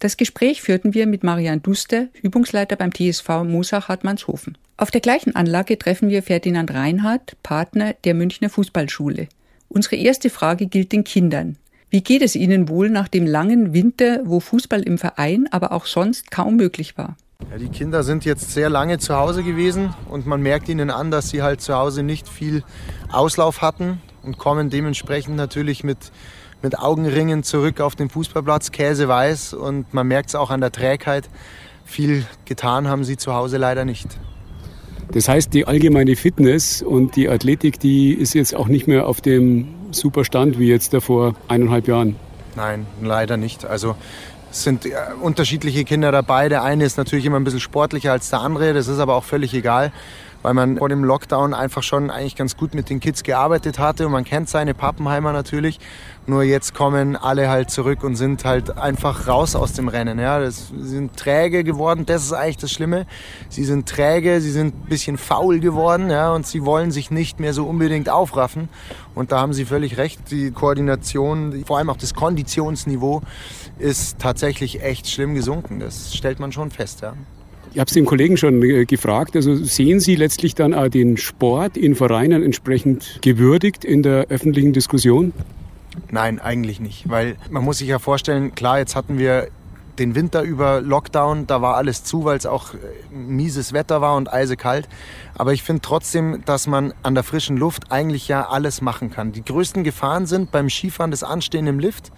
[0.01, 4.57] Das Gespräch führten wir mit Marian Duster, Übungsleiter beim TSV Mosach-Hartmannshofen.
[4.77, 9.29] Auf der gleichen Anlage treffen wir Ferdinand Reinhardt, Partner der Münchner Fußballschule.
[9.69, 11.57] Unsere erste Frage gilt den Kindern.
[11.91, 15.87] Wie geht es Ihnen wohl nach dem langen Winter, wo Fußball im Verein, aber auch
[15.87, 17.17] sonst kaum möglich war?
[17.51, 21.11] Ja, die Kinder sind jetzt sehr lange zu Hause gewesen und man merkt ihnen an,
[21.11, 22.63] dass sie halt zu Hause nicht viel
[23.11, 26.13] Auslauf hatten und kommen dementsprechend natürlich mit
[26.63, 30.73] mit Augenringen zurück auf den Fußballplatz, Käse weiß und man merkt es auch an der
[30.73, 31.29] Trägheit.
[31.85, 34.09] Viel getan haben sie zu Hause leider nicht.
[35.13, 39.21] Das heißt, die allgemeine Fitness und die Athletik, die ist jetzt auch nicht mehr auf
[39.21, 42.17] dem super Stand wie jetzt vor eineinhalb Jahren.
[42.57, 43.65] Nein, leider nicht.
[43.65, 43.95] Also
[44.51, 46.51] es sind äh, unterschiedliche Kinder dabei.
[46.51, 48.75] Der eine ist natürlich immer ein bisschen sportlicher als der andere.
[48.75, 49.93] Das ist aber auch völlig egal
[50.43, 54.07] weil man vor dem Lockdown einfach schon eigentlich ganz gut mit den Kids gearbeitet hatte
[54.07, 55.81] und man kennt seine Pappenheimer natürlich.
[56.27, 60.19] Nur jetzt kommen alle halt zurück und sind halt einfach raus aus dem Rennen.
[60.19, 63.07] Ja, das, sie sind träge geworden, das ist eigentlich das Schlimme.
[63.49, 67.41] Sie sind träge, sie sind ein bisschen faul geworden ja, und sie wollen sich nicht
[67.41, 68.69] mehr so unbedingt aufraffen.
[69.15, 73.23] Und da haben Sie völlig recht, die Koordination, vor allem auch das Konditionsniveau
[73.79, 75.81] ist tatsächlich echt schlimm gesunken.
[75.81, 77.01] Das stellt man schon fest.
[77.01, 77.15] Ja.
[77.79, 79.37] Ich habe es den Kollegen schon äh, gefragt.
[79.37, 84.73] Also sehen Sie letztlich dann auch den Sport in Vereinen entsprechend gewürdigt in der öffentlichen
[84.73, 85.33] Diskussion?
[86.11, 89.47] Nein, eigentlich nicht, weil man muss sich ja vorstellen, klar, jetzt hatten wir
[89.99, 92.79] den Winter über Lockdown, da war alles zu, weil es auch äh,
[93.11, 94.89] mieses Wetter war und eisekalt.
[95.37, 99.33] Aber ich finde trotzdem, dass man an der frischen Luft eigentlich ja alles machen kann.
[99.33, 102.11] Die größten Gefahren sind beim Skifahren das Anstehen im Lift,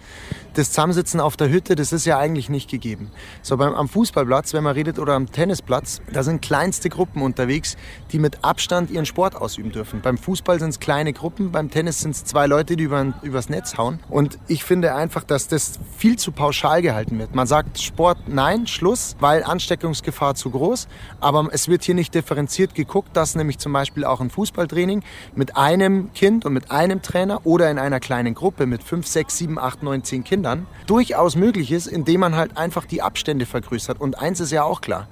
[0.53, 3.11] das Zusammensitzen auf der Hütte, das ist ja eigentlich nicht gegeben.
[3.41, 7.77] So beim, am Fußballplatz, wenn man redet, oder am Tennisplatz, da sind kleinste Gruppen unterwegs,
[8.11, 10.01] die mit Abstand ihren Sport ausüben dürfen.
[10.01, 13.49] Beim Fußball sind es kleine Gruppen, beim Tennis sind es zwei Leute, die über, übers
[13.49, 13.99] Netz hauen.
[14.09, 17.33] Und ich finde einfach, dass das viel zu pauschal gehalten wird.
[17.33, 20.87] Man sagt Sport, nein, Schluss, weil Ansteckungsgefahr zu groß.
[21.19, 25.03] Aber es wird hier nicht differenziert geguckt, dass nämlich zum Beispiel auch ein Fußballtraining
[25.35, 29.37] mit einem Kind und mit einem Trainer oder in einer kleinen Gruppe mit fünf, sechs,
[29.37, 33.99] sieben, acht, neun, zehn Kindern durchaus möglich ist, indem man halt einfach die Abstände vergrößert.
[33.99, 35.07] Und eins ist ja auch klar,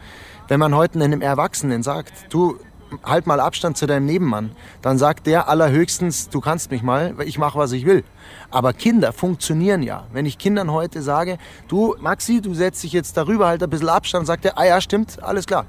[0.47, 2.57] wenn man heute einem Erwachsenen sagt, du
[3.03, 7.37] halt mal Abstand zu deinem Nebenmann, dann sagt der allerhöchstens, du kannst mich mal, ich
[7.37, 8.03] mache, was ich will.
[8.51, 10.07] Aber Kinder funktionieren ja.
[10.11, 13.89] Wenn ich Kindern heute sage, du Maxi, du setzt dich jetzt darüber, halt ein bisschen
[13.89, 15.65] Abstand, sagt er, ah ja, stimmt, alles klar.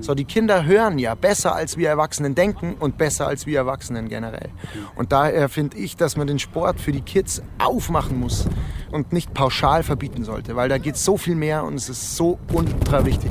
[0.00, 4.08] So, die Kinder hören ja besser, als wir Erwachsenen denken und besser als wir Erwachsenen
[4.08, 4.50] generell.
[4.96, 8.46] Und daher finde ich, dass man den Sport für die Kids aufmachen muss
[8.90, 12.38] und nicht pauschal verbieten sollte, weil da geht so viel mehr und es ist so
[12.52, 13.30] ultra wichtig,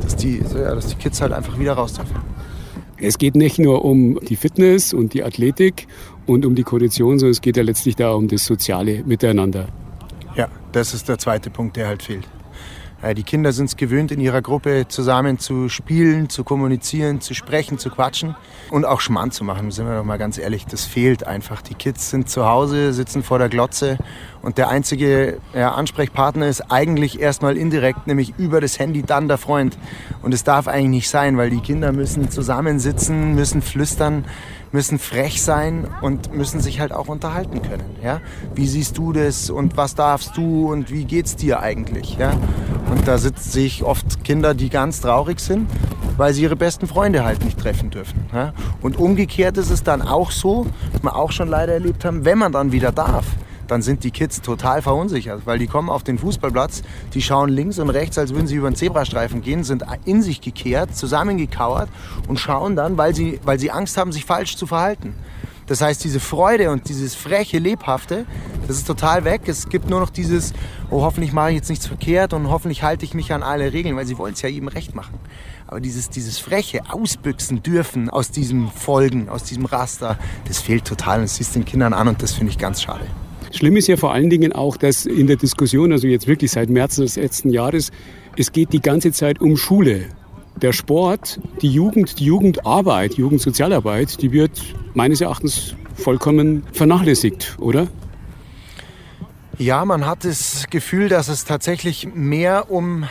[0.00, 2.16] dass die, ja, dass die Kids halt einfach wieder raus dürfen.
[3.00, 5.86] Es geht nicht nur um die Fitness und die Athletik
[6.26, 9.68] und um die Kondition, sondern es geht ja letztlich da um das soziale Miteinander.
[10.34, 12.28] Ja, das ist der zweite Punkt, der halt fehlt.
[13.02, 17.34] Äh, die Kinder sind es gewöhnt, in ihrer Gruppe zusammen zu spielen, zu kommunizieren, zu
[17.34, 18.34] sprechen, zu quatschen
[18.70, 20.66] und auch Schmarrn zu machen, sind wir doch mal ganz ehrlich.
[20.66, 21.62] Das fehlt einfach.
[21.62, 23.98] Die Kids sind zu Hause, sitzen vor der Glotze
[24.42, 29.38] und der einzige ja, Ansprechpartner ist eigentlich erstmal indirekt, nämlich über das Handy dann der
[29.38, 29.78] Freund.
[30.22, 34.24] Und es darf eigentlich nicht sein, weil die Kinder müssen zusammensitzen, müssen flüstern
[34.72, 37.96] müssen frech sein und müssen sich halt auch unterhalten können.
[38.02, 38.20] Ja?
[38.54, 42.16] Wie siehst du das und was darfst du und wie geht's dir eigentlich?
[42.18, 42.32] Ja?
[42.90, 45.70] Und da sehe ich oft Kinder, die ganz traurig sind,
[46.16, 48.26] weil sie ihre besten Freunde halt nicht treffen dürfen.
[48.32, 48.52] Ja?
[48.82, 52.38] Und umgekehrt ist es dann auch so, was wir auch schon leider erlebt haben, wenn
[52.38, 53.26] man dann wieder darf
[53.68, 56.82] dann sind die Kids total verunsichert, weil die kommen auf den Fußballplatz,
[57.14, 60.40] die schauen links und rechts, als würden sie über den Zebrastreifen gehen, sind in sich
[60.40, 61.88] gekehrt, zusammengekauert
[62.26, 65.14] und schauen dann, weil sie, weil sie Angst haben, sich falsch zu verhalten.
[65.68, 68.24] Das heißt, diese Freude und dieses freche, lebhafte,
[68.66, 69.42] das ist total weg.
[69.46, 70.54] Es gibt nur noch dieses,
[70.90, 73.94] oh, hoffentlich mache ich jetzt nichts verkehrt und hoffentlich halte ich mich an alle Regeln,
[73.94, 75.20] weil sie wollen es ja jedem recht machen.
[75.66, 81.18] Aber dieses, dieses freche Ausbüchsen dürfen aus diesem Folgen, aus diesem Raster, das fehlt total
[81.18, 83.06] und das siehst den Kindern an und das finde ich ganz schade.
[83.52, 86.68] Schlimm ist ja vor allen Dingen auch, dass in der Diskussion, also jetzt wirklich seit
[86.68, 87.90] März des letzten Jahres,
[88.36, 90.06] es geht die ganze Zeit um Schule.
[90.60, 97.88] Der Sport, die Jugend, die Jugendarbeit, Jugendsozialarbeit, die wird meines Erachtens vollkommen vernachlässigt, oder?
[99.56, 103.06] Ja, man hat das Gefühl, dass es tatsächlich mehr um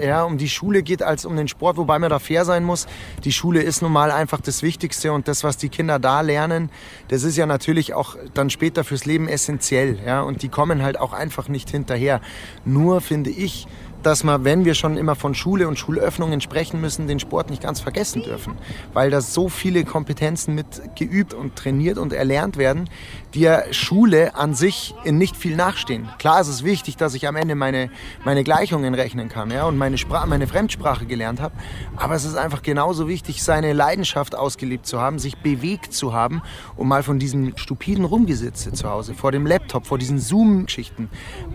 [0.00, 2.86] ja, um die Schule geht als um den Sport, wobei man da fair sein muss.
[3.24, 6.70] Die Schule ist nun mal einfach das Wichtigste und das, was die Kinder da lernen,
[7.08, 10.98] das ist ja natürlich auch dann später fürs Leben essentiell, ja, und die kommen halt
[10.98, 12.20] auch einfach nicht hinterher.
[12.64, 13.66] Nur finde ich,
[14.06, 17.62] dass wir, wenn wir schon immer von Schule und Schulöffnungen sprechen müssen, den Sport nicht
[17.62, 18.56] ganz vergessen dürfen.
[18.92, 22.88] Weil da so viele Kompetenzen mit geübt und trainiert und erlernt werden,
[23.34, 26.08] die ja Schule an sich in nicht viel nachstehen.
[26.18, 27.90] Klar ist es wichtig, dass ich am Ende meine,
[28.24, 31.54] meine Gleichungen rechnen kann ja, und meine, Sprache, meine Fremdsprache gelernt habe.
[31.96, 36.42] Aber es ist einfach genauso wichtig, seine Leidenschaft ausgelebt zu haben, sich bewegt zu haben
[36.76, 41.08] und mal von diesem stupiden Rumgesitze zu Hause, vor dem Laptop, vor diesen Zoom-Geschichten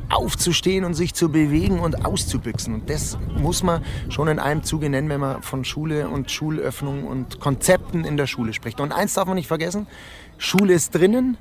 [0.10, 2.06] aufzustehen und sich zu bewegen und
[2.40, 2.74] auszubüchsen.
[2.74, 7.06] Und das muss man schon in einem Zuge nennen, wenn man von Schule und Schulöffnung
[7.06, 8.80] und Konzepten in der Schule spricht.
[8.80, 9.88] Und eins darf man nicht vergessen,
[10.38, 11.38] Schule ist drinnen,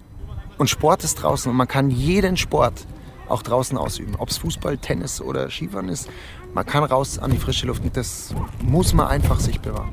[0.59, 2.85] und Sport ist draußen und man kann jeden Sport
[3.29, 4.17] auch draußen ausüben.
[4.19, 6.11] Ob es Fußball, Tennis oder Skifahren ist,
[6.53, 9.93] man kann raus an die frische Luft und das muss man einfach sich bewahren.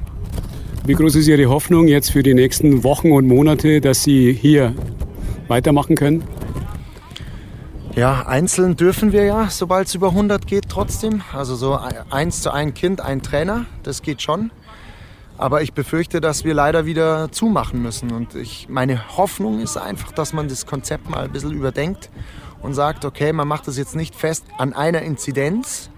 [0.83, 4.73] Wie groß ist Ihre Hoffnung jetzt für die nächsten Wochen und Monate, dass Sie hier
[5.49, 6.23] weitermachen können?
[7.95, 11.21] Ja, einzeln dürfen wir ja, sobald es über 100 geht, trotzdem.
[11.31, 11.79] Also so
[12.09, 14.51] eins zu ein Kind, ein Trainer, das geht schon.
[15.37, 18.11] Aber ich befürchte, dass wir leider wieder zumachen müssen.
[18.11, 22.09] Und ich, meine Hoffnung ist einfach, dass man das Konzept mal ein bisschen überdenkt
[22.61, 25.89] und sagt, okay, man macht das jetzt nicht fest an einer Inzidenz,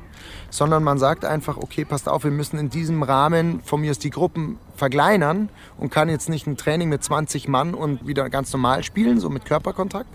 [0.52, 3.98] sondern man sagt einfach, okay, passt auf, wir müssen in diesem Rahmen von mir aus
[3.98, 8.54] die Gruppen verkleinern und kann jetzt nicht ein Training mit 20 Mann und wieder ganz
[8.54, 10.10] normal spielen, so mit Körperkontakt,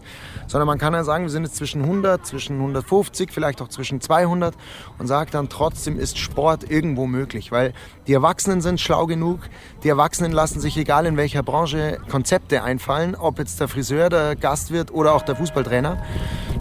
[0.47, 4.01] sondern man kann ja sagen, wir sind jetzt zwischen 100, zwischen 150, vielleicht auch zwischen
[4.01, 4.55] 200
[4.99, 7.75] und sagt dann trotzdem ist Sport irgendwo möglich, weil
[8.07, 9.41] die Erwachsenen sind schlau genug,
[9.83, 14.37] die Erwachsenen lassen sich egal in welcher Branche Konzepte einfallen, ob jetzt der Friseur der
[14.37, 16.03] Gastwirt oder auch der Fußballtrainer,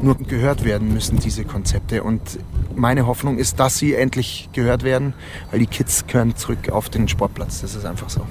[0.01, 2.39] nur gehört werden müssen diese Konzepte und
[2.75, 5.13] meine Hoffnung ist, dass sie endlich gehört werden,
[5.51, 7.61] weil die Kids gehören zurück auf den Sportplatz.
[7.61, 8.25] Das ist einfach so.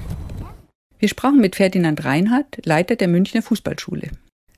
[0.99, 4.09] Wir sprachen mit Ferdinand Reinhardt, Leiter der Münchner Fußballschule.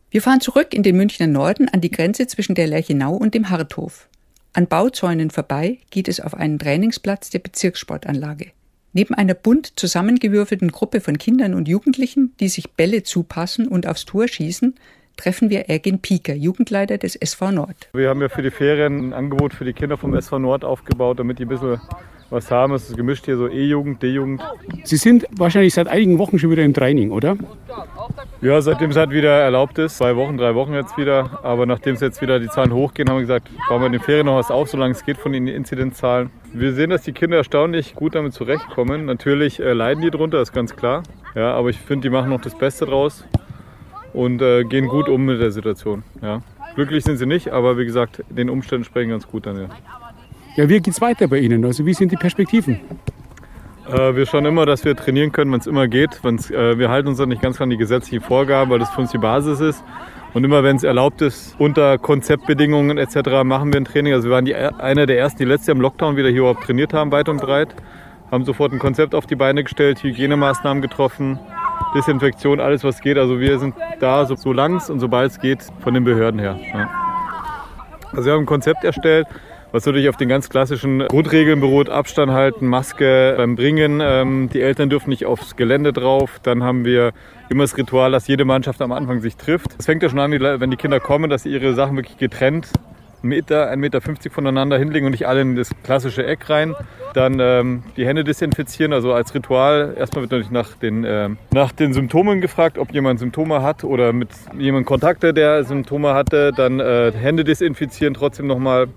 [0.10, 3.50] Wir fahren zurück in den Münchner Norden an die Grenze zwischen der Lerchenau und dem
[3.50, 4.08] Harthof.
[4.54, 8.52] An Bauzäunen vorbei geht es auf einen Trainingsplatz der Bezirkssportanlage.
[8.94, 14.06] Neben einer bunt zusammengewürfelten Gruppe von Kindern und Jugendlichen, die sich Bälle zupassen und aufs
[14.06, 14.76] Tor schießen,
[15.18, 17.90] treffen wir Ergin Pieker, Jugendleiter des SV Nord.
[17.94, 21.20] Wir haben ja für die Ferien ein Angebot für die Kinder vom SV Nord aufgebaut,
[21.20, 21.82] damit die ein bisschen
[22.34, 22.74] was haben.
[22.74, 24.42] Es ist gemischt hier so E-Jugend, D-Jugend.
[24.84, 27.38] Sie sind wahrscheinlich seit einigen Wochen schon wieder im Training, oder?
[28.42, 29.98] Ja, seitdem es halt wieder erlaubt ist.
[29.98, 31.40] Zwei Wochen, drei Wochen jetzt wieder.
[31.44, 34.02] Aber nachdem es jetzt wieder die Zahlen hochgehen, haben wir gesagt, bauen wir in den
[34.02, 36.30] Ferien noch was auf, solange es geht von den Inzidenzzahlen.
[36.52, 39.06] Wir sehen, dass die Kinder erstaunlich gut damit zurechtkommen.
[39.06, 41.04] Natürlich äh, leiden die drunter, ist ganz klar.
[41.36, 43.24] Ja, aber ich finde, die machen noch das Beste draus
[44.14, 46.04] und äh, gehen gut um mit der Situation.
[46.22, 46.42] Ja.
[46.76, 49.62] Glücklich sind sie nicht, aber wie gesagt, den Umständen sprechen ganz gut dann.
[49.62, 49.70] Ja.
[50.56, 51.66] Ja, wie geht es weiter bei Ihnen?
[51.66, 52.80] Also wie sind die Perspektiven?
[53.92, 56.22] Äh, wir schauen immer, dass wir trainieren können, wenn es immer geht.
[56.24, 59.12] Äh, wir halten uns dann nicht ganz an die gesetzlichen Vorgaben, weil das für uns
[59.12, 59.84] die Basis ist.
[60.34, 63.44] Und immer wenn es erlaubt ist, unter Konzeptbedingungen etc.
[63.44, 64.14] machen wir ein Training.
[64.14, 66.64] Also wir waren die, einer der ersten, die letztes Jahr im Lockdown wieder hier überhaupt
[66.64, 67.70] trainiert haben, weit und breit.
[68.32, 71.40] Haben sofort ein Konzept auf die Beine gestellt, Hygienemaßnahmen getroffen,
[71.96, 73.18] Desinfektion, alles was geht.
[73.18, 76.60] Also wir sind da so, so lang und sobald es geht von den Behörden her.
[76.74, 76.90] Ja.
[78.12, 79.28] Also wir haben ein Konzept erstellt,
[79.74, 81.90] was natürlich auf den ganz klassischen Grundregeln beruht.
[81.90, 84.02] Abstand halten, Maske beim Bringen.
[84.02, 86.40] Ähm, die Eltern dürfen nicht aufs Gelände drauf.
[86.44, 87.12] Dann haben wir
[87.50, 89.76] immer das Ritual, dass jede Mannschaft am Anfang sich trifft.
[89.80, 92.68] Es fängt ja schon an, wenn die Kinder kommen, dass sie ihre Sachen wirklich getrennt
[93.24, 96.76] Meter, 1,50 Meter voneinander hinlegen und nicht alle in das klassische Eck rein.
[97.14, 99.96] Dann ähm, die Hände desinfizieren, also als Ritual.
[99.98, 104.14] Erstmal wird natürlich nach den, äh, nach den Symptomen gefragt, ob jemand Symptome hat oder
[104.14, 106.52] mit jemandem Kontakte, der Symptome hatte.
[106.52, 108.88] Dann äh, Hände desinfizieren, trotzdem nochmal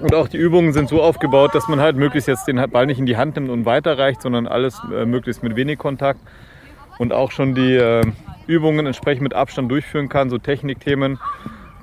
[0.00, 2.98] und auch die Übungen sind so aufgebaut, dass man halt möglichst jetzt den Ball nicht
[2.98, 6.20] in die Hand nimmt und weiterreicht, sondern alles äh, möglichst mit wenig Kontakt.
[6.98, 8.02] Und auch schon die äh,
[8.46, 11.18] Übungen entsprechend mit Abstand durchführen kann, so Technikthemen.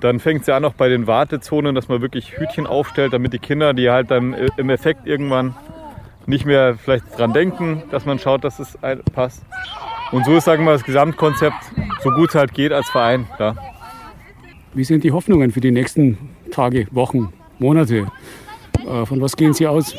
[0.02, 3.34] Dann fängt es ja an auch bei den Wartezonen, dass man wirklich Hütchen aufstellt, damit
[3.34, 5.56] die Kinder, die halt dann äh, im Effekt irgendwann
[6.26, 8.78] nicht mehr vielleicht dran denken, dass man schaut, dass es
[9.14, 9.44] passt.
[10.12, 11.58] Und so ist, sagen wir mal, das Gesamtkonzept,
[12.02, 13.28] so gut es halt geht als Verein.
[13.40, 13.56] Ja.
[14.74, 16.18] Wie sind die Hoffnungen für die nächsten
[16.52, 17.32] Tage, Wochen?
[17.60, 18.08] Monate.
[18.86, 19.96] Äh, von was gehen Sie aus?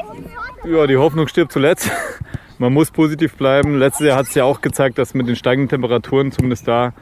[0.64, 1.90] Ja, die Hoffnung stirbt zuletzt.
[2.58, 3.78] Man muss positiv bleiben.
[3.78, 6.94] Letztes Jahr hat es ja auch gezeigt, dass mit den steigenden Temperaturen zumindest da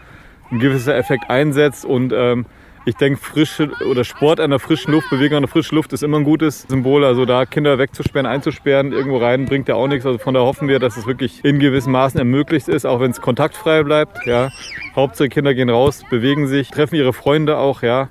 [0.51, 1.85] ein gewisser Effekt einsetzt.
[1.85, 2.47] Und ähm,
[2.87, 6.03] ich denke, frische oder Sport an der frischen Luft, Bewegung an der frischen Luft ist
[6.03, 7.05] immer ein gutes Symbol.
[7.05, 10.05] Also da Kinder wegzusperren, einzusperren, irgendwo rein, bringt ja auch nichts.
[10.05, 13.13] Also von daher hoffen wir, dass es wirklich in gewissen Maßen ermöglicht ist, auch wenn
[13.13, 14.27] es kontaktfrei bleibt.
[14.27, 14.51] Ja.
[14.95, 18.09] Hauptsache Kinder gehen raus, bewegen sich, treffen ihre Freunde auch, ja.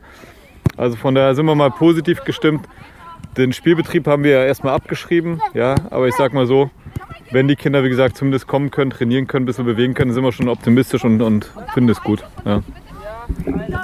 [0.78, 2.68] Also von daher sind wir mal positiv gestimmt.
[3.38, 6.70] Den Spielbetrieb haben wir ja erstmal abgeschrieben, ja, aber ich sag mal so,
[7.32, 10.24] wenn die Kinder, wie gesagt, zumindest kommen können, trainieren können, ein bisschen bewegen können, sind
[10.24, 12.24] wir schon optimistisch und, und finden es gut.
[12.46, 12.62] Ja.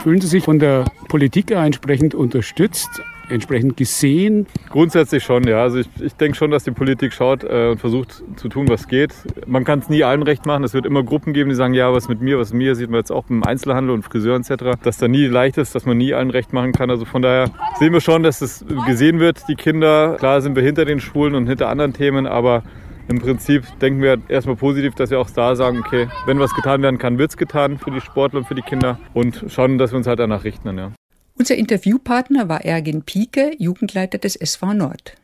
[0.04, 3.02] Fühlen Sie sich von der Politik entsprechend unterstützt?
[3.32, 4.48] Entsprechend gesehen?
[4.70, 5.62] Grundsätzlich schon, ja.
[5.62, 8.88] Also ich, ich denke schon, dass die Politik schaut äh, und versucht zu tun, was
[8.88, 9.14] geht.
[9.46, 10.64] Man kann es nie allen recht machen.
[10.64, 12.90] Es wird immer Gruppen geben, die sagen, ja, was mit mir, was mit mir, sieht
[12.90, 15.98] man jetzt auch im Einzelhandel und Friseur etc., dass da nie leicht ist, dass man
[15.98, 16.90] nie allen recht machen kann.
[16.90, 20.16] Also von daher sehen wir schon, dass es gesehen wird, die Kinder.
[20.20, 22.64] Klar sind wir hinter den Schulen und hinter anderen Themen, aber
[23.10, 26.84] im Prinzip denken wir erstmal positiv, dass wir auch da sagen, okay, wenn was getan
[26.84, 29.92] werden kann, wird es getan für die Sportler und für die Kinder und schauen, dass
[29.92, 30.78] wir uns halt danach richten.
[30.78, 30.92] Ja.
[31.40, 35.16] Unser Interviewpartner war Ergin Pieke, Jugendleiter des SV Nord.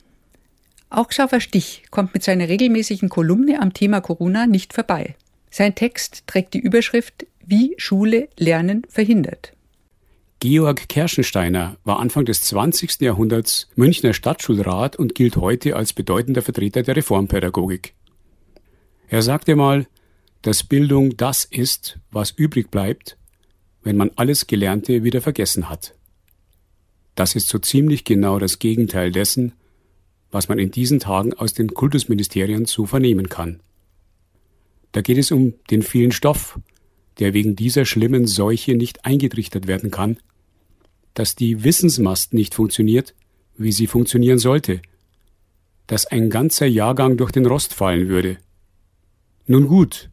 [0.89, 5.15] Auch Xaver Stich kommt mit seiner regelmäßigen Kolumne am Thema Corona nicht vorbei.
[5.51, 9.51] Sein Text trägt die Überschrift Wie Schule Lernen verhindert.
[10.39, 13.01] Georg Kerschensteiner war Anfang des 20.
[13.01, 17.93] Jahrhunderts Münchner Stadtschulrat und gilt heute als bedeutender Vertreter der Reformpädagogik.
[19.09, 19.85] Er sagte mal,
[20.43, 23.17] dass Bildung das ist, was übrig bleibt,
[23.83, 25.93] wenn man alles Gelernte wieder vergessen hat.
[27.15, 29.53] Das ist so ziemlich genau das Gegenteil dessen,
[30.31, 33.61] was man in diesen Tagen aus den Kultusministerien so vernehmen kann.
[34.91, 36.59] Da geht es um den vielen Stoff,
[37.19, 40.17] der wegen dieser schlimmen Seuche nicht eingetrichtert werden kann,
[41.13, 43.15] dass die Wissensmast nicht funktioniert,
[43.57, 44.81] wie sie funktionieren sollte,
[45.87, 48.37] dass ein ganzer Jahrgang durch den Rost fallen würde.
[49.47, 50.09] Nun gut,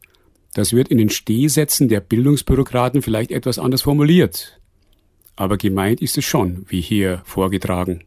[0.53, 4.61] das wird in den Stehsätzen der Bildungsbürokraten vielleicht etwas anders formuliert,
[5.35, 8.03] aber gemeint ist es schon, wie hier vorgetragen.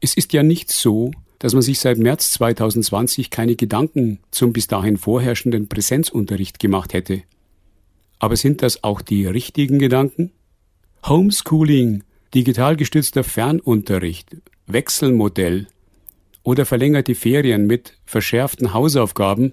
[0.00, 4.66] Es ist ja nicht so, dass man sich seit März 2020 keine Gedanken zum bis
[4.66, 7.22] dahin vorherrschenden Präsenzunterricht gemacht hätte.
[8.18, 10.30] Aber sind das auch die richtigen Gedanken?
[11.06, 12.02] Homeschooling,
[12.34, 14.36] digital gestützter Fernunterricht,
[14.66, 15.66] Wechselmodell
[16.42, 19.52] oder verlängerte Ferien mit verschärften Hausaufgaben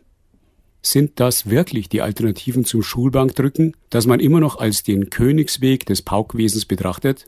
[0.82, 6.02] sind das wirklich die Alternativen zum Schulbankdrücken, das man immer noch als den Königsweg des
[6.02, 7.28] Paukwesens betrachtet?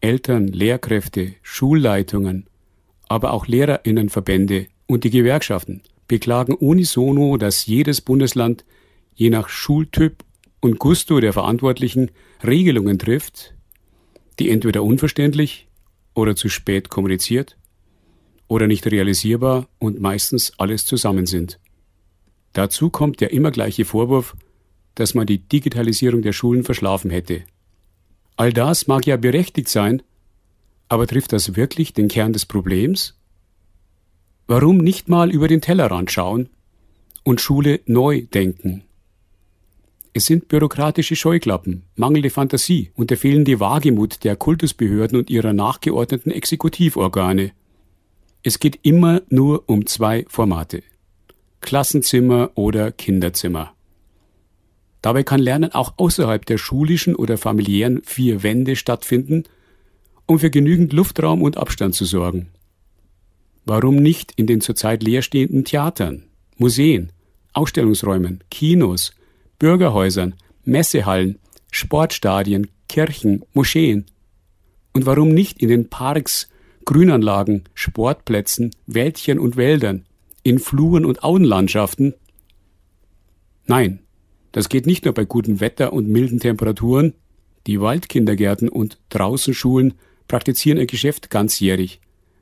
[0.00, 2.46] Eltern, Lehrkräfte, Schulleitungen,
[3.08, 8.64] aber auch Lehrerinnenverbände und die Gewerkschaften beklagen unisono, dass jedes Bundesland
[9.14, 10.24] je nach Schultyp
[10.60, 12.10] und Gusto der Verantwortlichen
[12.42, 13.54] Regelungen trifft,
[14.38, 15.68] die entweder unverständlich
[16.14, 17.56] oder zu spät kommuniziert
[18.48, 21.58] oder nicht realisierbar und meistens alles zusammen sind.
[22.52, 24.36] Dazu kommt der immer gleiche Vorwurf,
[24.94, 27.44] dass man die Digitalisierung der Schulen verschlafen hätte.
[28.36, 30.02] All das mag ja berechtigt sein,
[30.88, 33.18] aber trifft das wirklich den Kern des Problems?
[34.46, 36.50] Warum nicht mal über den Tellerrand schauen
[37.22, 38.84] und Schule neu denken?
[40.14, 46.30] Es sind bürokratische Scheuklappen, mangelnde Fantasie und der fehlende Wagemut der Kultusbehörden und ihrer nachgeordneten
[46.30, 47.52] Exekutivorgane.
[48.42, 50.82] Es geht immer nur um zwei Formate.
[51.62, 53.72] Klassenzimmer oder Kinderzimmer.
[55.00, 59.44] Dabei kann Lernen auch außerhalb der schulischen oder familiären vier Wände stattfinden,
[60.26, 62.48] um für genügend Luftraum und Abstand zu sorgen.
[63.64, 66.24] Warum nicht in den zurzeit leerstehenden Theatern,
[66.56, 67.10] Museen,
[67.52, 69.12] Ausstellungsräumen, Kinos,
[69.58, 71.38] Bürgerhäusern, Messehallen,
[71.70, 74.06] Sportstadien, Kirchen, Moscheen?
[74.92, 76.48] Und warum nicht in den Parks,
[76.84, 80.04] Grünanlagen, Sportplätzen, Wäldchen und Wäldern,
[80.42, 82.14] in Fluren und Auenlandschaften?
[83.66, 84.00] Nein,
[84.52, 87.14] das geht nicht nur bei gutem Wetter und milden Temperaturen.
[87.66, 89.94] Die Waldkindergärten und Draußenschulen
[90.28, 92.00] praktizieren ihr Geschäft ganzjährig,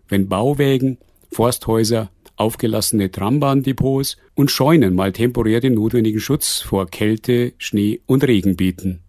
[0.08, 0.98] wenn Bauwägen,
[1.30, 8.56] Forsthäuser, aufgelassene Trambahndepots und Scheunen mal temporär den notwendigen Schutz vor Kälte, Schnee und Regen
[8.56, 9.00] bieten.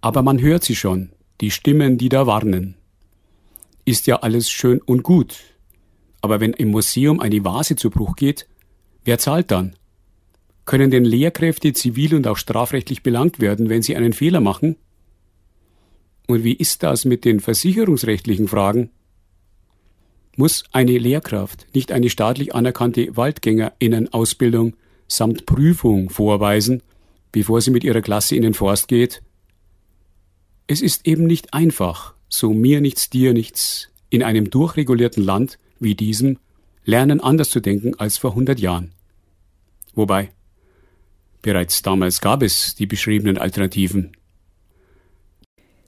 [0.00, 2.76] Aber man hört sie schon, die Stimmen, die da warnen.
[3.84, 5.40] Ist ja alles schön und gut,
[6.22, 8.48] aber wenn im Museum eine Vase zu Bruch geht,
[9.04, 9.74] wer zahlt dann?
[10.64, 14.76] Können denn Lehrkräfte zivil und auch strafrechtlich belangt werden, wenn sie einen Fehler machen?
[16.28, 18.90] Und wie ist das mit den versicherungsrechtlichen Fragen?
[20.36, 24.76] Muss eine Lehrkraft nicht eine staatlich anerkannte Waldgängerinnenausbildung
[25.08, 26.82] samt Prüfung vorweisen,
[27.32, 29.22] bevor sie mit ihrer Klasse in den Forst geht?
[30.68, 35.94] Es ist eben nicht einfach, so mir nichts, dir nichts, in einem durchregulierten Land wie
[35.94, 36.38] diesem
[36.84, 38.92] lernen anders zu denken als vor 100 Jahren.
[39.94, 40.30] Wobei,
[41.42, 44.16] bereits damals gab es die beschriebenen Alternativen.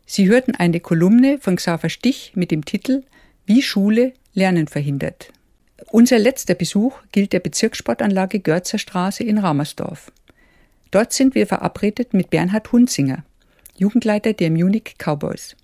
[0.07, 3.03] Sie hörten eine Kolumne von Xaver Stich mit dem Titel
[3.47, 5.33] Wie Schule Lernen verhindert.
[5.91, 10.11] Unser letzter Besuch gilt der Bezirkssportanlage Görzer Straße in Ramersdorf.
[10.91, 13.25] Dort sind wir verabredet mit Bernhard Hunzinger,
[13.77, 15.57] Jugendleiter der Munich Cowboys.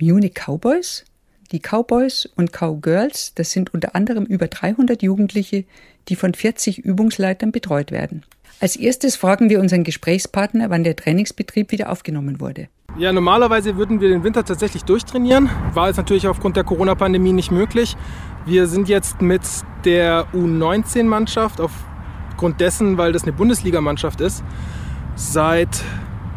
[0.00, 1.04] Munich Cowboys?
[1.52, 5.64] Die Cowboys und Cowgirls, das sind unter anderem über 300 Jugendliche,
[6.08, 8.24] die von 40 Übungsleitern betreut werden.
[8.60, 12.68] Als erstes fragen wir unseren Gesprächspartner, wann der Trainingsbetrieb wieder aufgenommen wurde.
[12.96, 15.50] Ja, normalerweise würden wir den Winter tatsächlich durchtrainieren.
[15.72, 17.96] War jetzt natürlich aufgrund der Corona-Pandemie nicht möglich.
[18.46, 19.42] Wir sind jetzt mit
[19.84, 24.44] der U19-Mannschaft aufgrund dessen, weil das eine Bundesligamannschaft ist,
[25.16, 25.82] seit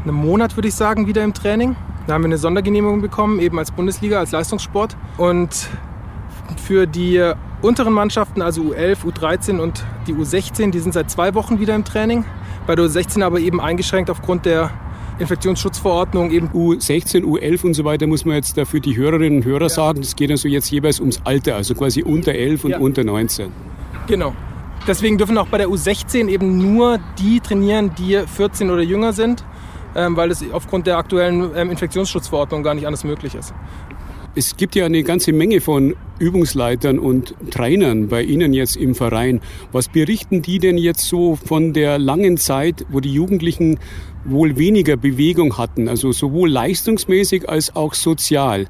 [0.03, 1.75] einem Monat würde ich sagen wieder im Training.
[2.07, 4.95] Da haben wir eine Sondergenehmigung bekommen, eben als Bundesliga, als Leistungssport.
[5.17, 5.69] Und
[6.55, 11.59] für die unteren Mannschaften, also U11, U13 und die U16, die sind seit zwei Wochen
[11.59, 12.23] wieder im Training.
[12.65, 14.71] Bei der U16 aber eben eingeschränkt aufgrund der
[15.19, 16.49] Infektionsschutzverordnung eben.
[16.53, 19.69] U16, U11 und so weiter muss man jetzt dafür die Hörerinnen und Hörer ja.
[19.69, 19.99] sagen.
[19.99, 22.77] Das geht also jetzt jeweils ums Alter, also quasi unter 11 und ja.
[22.79, 23.51] unter 19.
[24.07, 24.33] Genau.
[24.87, 29.43] Deswegen dürfen auch bei der U16 eben nur die trainieren, die 14 oder jünger sind,
[29.93, 33.53] weil es aufgrund der aktuellen ähm, Infektionsschutzverordnung gar nicht anders möglich ist.
[34.35, 39.41] Es gibt ja eine ganze Menge von Übungsleitern und Trainern bei Ihnen jetzt im Verein.
[39.71, 43.79] Was berichten die denn jetzt so von der langen Zeit, wo die Jugendlichen
[44.25, 48.67] wohl weniger Bewegung hatten, also sowohl leistungsmäßig als auch sozial?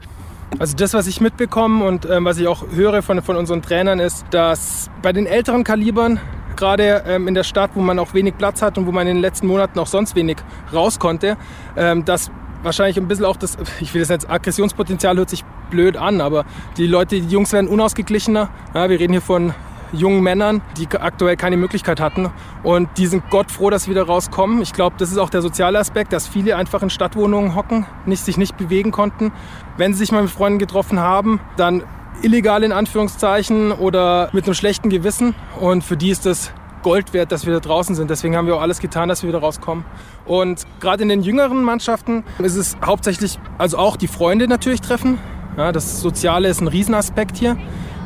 [0.59, 3.99] Also das, was ich mitbekomme und ähm, was ich auch höre von, von unseren Trainern,
[3.99, 6.19] ist, dass bei den älteren Kalibern
[6.57, 9.15] gerade ähm, in der Stadt, wo man auch wenig Platz hat und wo man in
[9.15, 10.37] den letzten Monaten auch sonst wenig
[10.73, 11.37] raus konnte,
[11.75, 12.31] ähm, dass
[12.63, 16.45] wahrscheinlich ein bisschen auch das, ich will das jetzt, Aggressionspotenzial hört sich blöd an, aber
[16.77, 18.49] die Leute, die Jungs werden unausgeglichener.
[18.73, 19.53] Ja, wir reden hier von
[19.93, 22.29] jungen Männern, die aktuell keine Möglichkeit hatten.
[22.63, 24.61] Und die sind Gott froh, dass sie wieder rauskommen.
[24.61, 28.23] Ich glaube, das ist auch der soziale Aspekt, dass viele einfach in Stadtwohnungen hocken, nicht,
[28.23, 29.31] sich nicht bewegen konnten.
[29.77, 31.83] Wenn sie sich mal mit Freunden getroffen haben, dann
[32.21, 35.35] illegal in Anführungszeichen oder mit einem schlechten Gewissen.
[35.59, 36.51] Und für die ist das
[36.83, 38.09] Gold wert, dass wir da draußen sind.
[38.09, 39.83] Deswegen haben wir auch alles getan, dass wir wieder rauskommen.
[40.25, 45.17] Und gerade in den jüngeren Mannschaften ist es hauptsächlich, also auch die Freunde natürlich treffen.
[45.57, 47.57] Ja, das Soziale ist ein Riesenaspekt hier.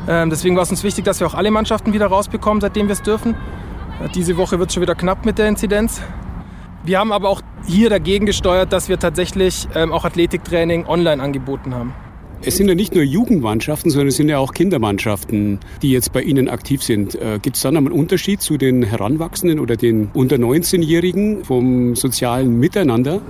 [0.08, 2.94] Ähm, deswegen war es uns wichtig, dass wir auch alle Mannschaften wieder rausbekommen, seitdem wir
[2.94, 3.36] es dürfen.
[4.14, 6.00] Diese Woche wird es schon wieder knapp mit der Inzidenz.
[6.82, 11.74] Wir haben aber auch hier dagegen gesteuert, dass wir tatsächlich ähm, auch Athletiktraining online angeboten
[11.74, 11.94] haben.
[12.44, 16.22] Es sind ja nicht nur Jugendmannschaften, sondern es sind ja auch Kindermannschaften, die jetzt bei
[16.22, 17.14] Ihnen aktiv sind.
[17.14, 22.58] Äh, Gibt es dann einen Unterschied zu den Heranwachsenden oder den unter 19-Jährigen vom sozialen
[22.58, 23.20] Miteinander?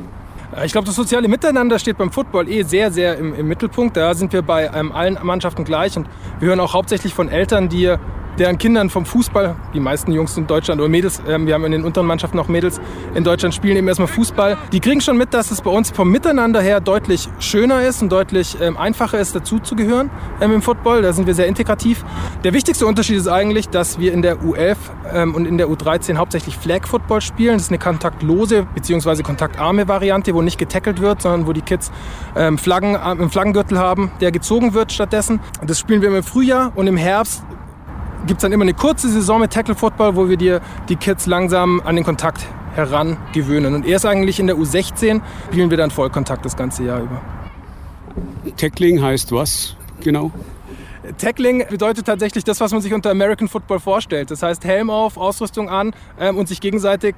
[0.56, 3.98] Äh, ich glaube, das soziale Miteinander steht beim Football eh sehr, sehr im, im Mittelpunkt.
[3.98, 6.06] Da sind wir bei ähm, allen Mannschaften gleich und
[6.40, 7.94] wir hören auch hauptsächlich von Eltern, die
[8.38, 11.72] deren Kindern vom Fußball, die meisten Jungs in Deutschland oder Mädels, ähm, wir haben in
[11.72, 12.80] den unteren Mannschaften auch Mädels
[13.14, 14.56] in Deutschland, spielen eben erstmal Fußball.
[14.72, 18.10] Die kriegen schon mit, dass es bei uns vom Miteinander her deutlich schöner ist und
[18.10, 20.10] deutlich ähm, einfacher ist, dazuzugehören
[20.40, 21.02] ähm, im Football.
[21.02, 22.04] Da sind wir sehr integrativ.
[22.44, 24.76] Der wichtigste Unterschied ist eigentlich, dass wir in der U11
[25.12, 27.54] ähm, und in der U13 hauptsächlich Flag Football spielen.
[27.54, 29.22] Das ist eine kontaktlose bzw.
[29.22, 31.92] kontaktarme Variante, wo nicht getackelt wird, sondern wo die Kids
[32.36, 35.40] ähm, Flaggen, äh, einen Flaggengürtel haben, der gezogen wird stattdessen.
[35.64, 37.44] Das spielen wir im Frühjahr und im Herbst
[38.26, 41.26] gibt es dann immer eine kurze Saison mit Tackle Football, wo wir dir die Kids
[41.26, 43.74] langsam an den Kontakt herangewöhnen.
[43.74, 45.20] Und erst eigentlich in der U16
[45.50, 47.20] spielen wir dann Vollkontakt das ganze Jahr über.
[48.56, 50.30] Tackling heißt was genau?
[51.18, 54.30] Tackling bedeutet tatsächlich das, was man sich unter American Football vorstellt.
[54.30, 57.16] Das heißt Helm auf, Ausrüstung an ähm, und sich gegenseitig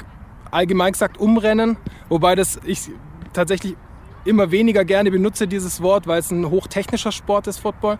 [0.50, 1.76] allgemein gesagt umrennen.
[2.08, 2.90] Wobei das ich
[3.32, 3.76] tatsächlich
[4.24, 7.98] immer weniger gerne benutze, dieses Wort, weil es ein hochtechnischer Sport ist, Football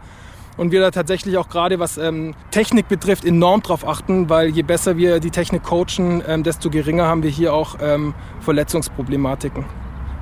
[0.57, 4.63] und wir da tatsächlich auch gerade was ähm, Technik betrifft enorm drauf achten, weil je
[4.63, 9.65] besser wir die Technik coachen, ähm, desto geringer haben wir hier auch ähm, Verletzungsproblematiken.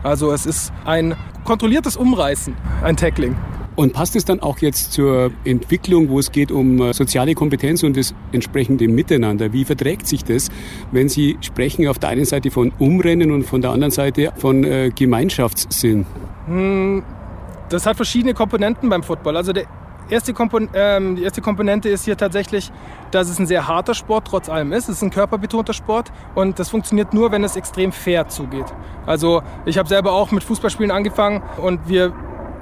[0.02, 1.14] Also es ist ein
[1.44, 3.36] kontrolliertes Umreißen, ein Tackling.
[3.74, 7.82] Und passt es dann auch jetzt zur Entwicklung, wo es geht um äh, soziale Kompetenz
[7.82, 9.52] und das entsprechende Miteinander?
[9.54, 10.50] Wie verträgt sich das,
[10.90, 14.64] wenn Sie sprechen auf der einen Seite von Umrennen und von der anderen Seite von
[14.64, 16.04] äh, Gemeinschaftssinn?
[16.46, 17.02] Hm,
[17.70, 19.38] das hat verschiedene Komponenten beim Football.
[19.38, 19.64] Also der
[20.08, 20.34] erste
[20.74, 22.70] ähm, die erste Komponente ist hier tatsächlich,
[23.10, 24.88] dass es ein sehr harter Sport trotz allem ist.
[24.88, 28.66] Es ist ein körperbetonter Sport und das funktioniert nur, wenn es extrem fair zugeht.
[29.06, 32.12] Also ich habe selber auch mit Fußballspielen angefangen und wir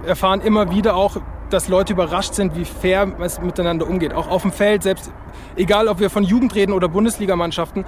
[0.06, 1.16] erfahren immer wieder auch,
[1.52, 4.14] dass Leute überrascht sind, wie fair es miteinander umgeht.
[4.14, 5.12] Auch auf dem Feld, selbst
[5.56, 7.84] egal ob wir von Jugend reden oder Bundesligamannschaften,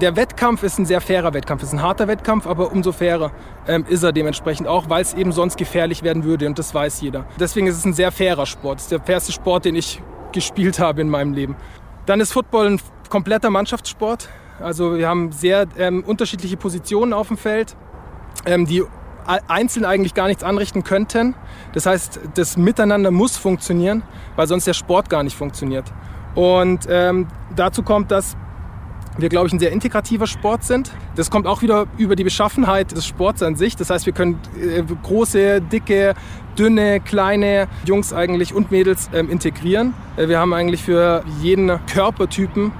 [0.00, 1.62] der Wettkampf ist ein sehr fairer Wettkampf.
[1.62, 3.32] Es ist ein harter Wettkampf, aber umso fairer
[3.66, 7.00] ähm, ist er dementsprechend auch, weil es eben sonst gefährlich werden würde und das weiß
[7.00, 7.24] jeder.
[7.40, 8.78] Deswegen ist es ein sehr fairer Sport.
[8.78, 10.02] Es ist der fairste Sport, den ich
[10.32, 11.56] gespielt habe in meinem Leben.
[12.04, 14.28] Dann ist Football ein kompletter Mannschaftssport.
[14.60, 17.76] Also wir haben sehr ähm, unterschiedliche Positionen auf dem Feld,
[18.46, 18.82] ähm, die
[19.26, 21.34] einzeln eigentlich gar nichts anrichten könnten.
[21.72, 24.02] Das heißt, das Miteinander muss funktionieren,
[24.36, 25.92] weil sonst der Sport gar nicht funktioniert.
[26.34, 28.36] Und ähm, dazu kommt, dass
[29.18, 30.90] wir, glaube ich, ein sehr integrativer Sport sind.
[31.14, 33.76] Das kommt auch wieder über die Beschaffenheit des Sports an sich.
[33.76, 36.14] Das heißt, wir können äh, große, dicke,
[36.58, 39.94] dünne, kleine Jungs eigentlich und Mädels ähm, integrieren.
[40.16, 42.72] Äh, wir haben eigentlich für jeden Körpertypen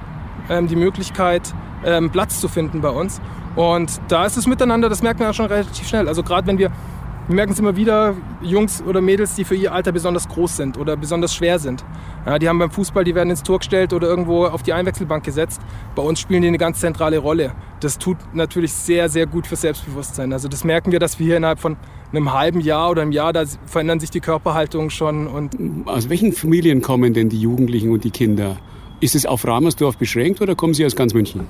[0.49, 3.19] ähm, die Möglichkeit, ähm, Platz zu finden bei uns.
[3.57, 6.07] Und da ist es miteinander, das merkt man ja schon relativ schnell.
[6.07, 6.71] Also gerade wenn wir
[7.27, 10.77] wir merken es immer wieder, Jungs oder Mädels, die für ihr Alter besonders groß sind
[10.77, 11.83] oder besonders schwer sind.
[12.25, 15.25] Ja, die haben beim Fußball, die werden ins Tor gestellt oder irgendwo auf die Einwechselbank
[15.25, 15.61] gesetzt.
[15.93, 17.51] Bei uns spielen die eine ganz zentrale Rolle.
[17.81, 20.31] Das tut natürlich sehr, sehr gut für Selbstbewusstsein.
[20.31, 21.75] Also das merken wir, dass wir hier innerhalb von
[22.13, 25.27] einem halben Jahr oder einem Jahr, da verändern sich die Körperhaltungen schon.
[25.27, 28.55] Und aus welchen Familien kommen denn die Jugendlichen und die Kinder?
[29.01, 31.41] Ist es auf Ramersdorf beschränkt oder kommen sie aus ganz München?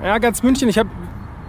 [0.00, 0.68] Ja, ganz München.
[0.68, 0.90] Ich habe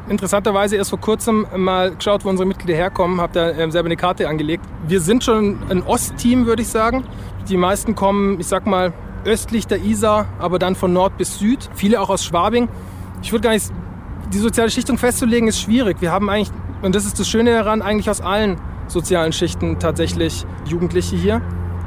[0.09, 3.97] interessanterweise erst vor kurzem mal geschaut, wo unsere Mitglieder herkommen, habe da ähm, selber eine
[3.97, 4.65] Karte angelegt.
[4.87, 7.03] Wir sind schon ein Ostteam, würde ich sagen.
[7.49, 8.93] Die meisten kommen, ich sag mal,
[9.25, 11.69] östlich der Isar, aber dann von Nord bis Süd.
[11.75, 12.69] Viele auch aus Schwabing.
[13.21, 13.71] Ich würde gar nicht,
[14.33, 15.97] die soziale Schichtung festzulegen ist schwierig.
[16.01, 16.51] Wir haben eigentlich,
[16.81, 21.41] und das ist das Schöne daran, eigentlich aus allen sozialen Schichten tatsächlich Jugendliche hier.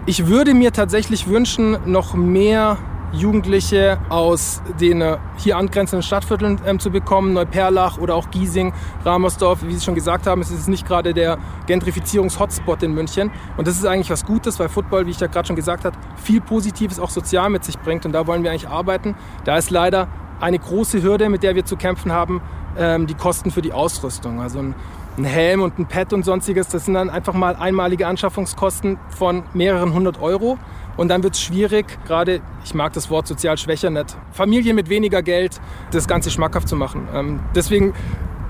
[0.06, 2.78] Ich würde mir tatsächlich wünschen, noch mehr
[3.12, 8.72] Jugendliche aus den äh, hier angrenzenden Stadtvierteln ähm, zu bekommen, Neuperlach oder auch Giesing,
[9.04, 9.60] Ramersdorf.
[9.62, 13.30] Wie Sie schon gesagt haben, es ist nicht gerade der Gentrifizierungs-Hotspot in München.
[13.56, 15.96] Und das ist eigentlich was Gutes, weil Football, wie ich ja gerade schon gesagt habe,
[16.16, 18.04] viel Positives auch sozial mit sich bringt.
[18.06, 19.14] Und da wollen wir eigentlich arbeiten.
[19.44, 20.08] Da ist leider
[20.40, 22.42] eine große Hürde, mit der wir zu kämpfen haben,
[22.78, 24.40] ähm, die Kosten für die Ausrüstung.
[24.40, 24.74] Also ein
[25.18, 29.44] ein Helm und ein Pad und sonstiges, das sind dann einfach mal einmalige Anschaffungskosten von
[29.54, 30.58] mehreren hundert Euro.
[30.96, 34.88] Und dann wird es schwierig, gerade, ich mag das Wort sozial schwächer nicht, Familien mit
[34.88, 37.08] weniger Geld das Ganze schmackhaft zu machen.
[37.12, 37.92] Ähm, deswegen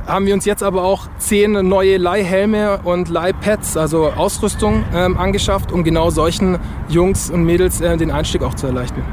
[0.07, 5.72] haben wir uns jetzt aber auch zehn neue Leihhelme und Leihpads, also Ausrüstung, ähm, angeschafft,
[5.72, 9.05] um genau solchen Jungs und Mädels äh, den Einstieg auch zu erleichtern.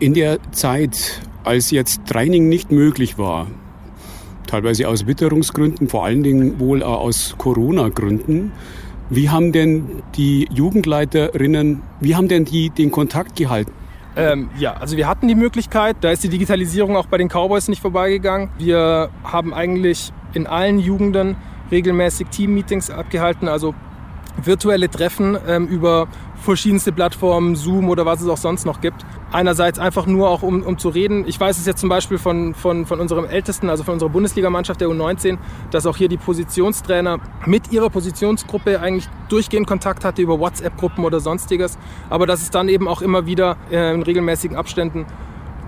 [0.00, 3.46] In der Zeit, als jetzt Training nicht möglich war,
[4.46, 8.52] teilweise aus Witterungsgründen, vor allen Dingen wohl auch aus Corona-Gründen,
[9.16, 13.72] wie haben denn die Jugendleiterinnen, wie haben denn die den Kontakt gehalten?
[14.16, 17.68] Ähm, ja, also wir hatten die Möglichkeit, da ist die Digitalisierung auch bei den Cowboys
[17.68, 18.50] nicht vorbeigegangen.
[18.58, 21.36] Wir haben eigentlich in allen Jugenden
[21.70, 23.74] regelmäßig Team-Meetings abgehalten, also
[24.42, 26.08] virtuelle Treffen ähm, über
[26.44, 29.04] verschiedenste Plattformen, Zoom oder was es auch sonst noch gibt.
[29.32, 31.24] Einerseits einfach nur auch, um, um zu reden.
[31.26, 34.80] Ich weiß es jetzt zum Beispiel von, von, von unserem Ältesten, also von unserer Bundesligamannschaft
[34.80, 35.38] der U19,
[35.70, 41.20] dass auch hier die Positionstrainer mit ihrer Positionsgruppe eigentlich durchgehend Kontakt hatte über WhatsApp-Gruppen oder
[41.20, 41.78] sonstiges.
[42.10, 45.06] Aber dass es dann eben auch immer wieder äh, in regelmäßigen Abständen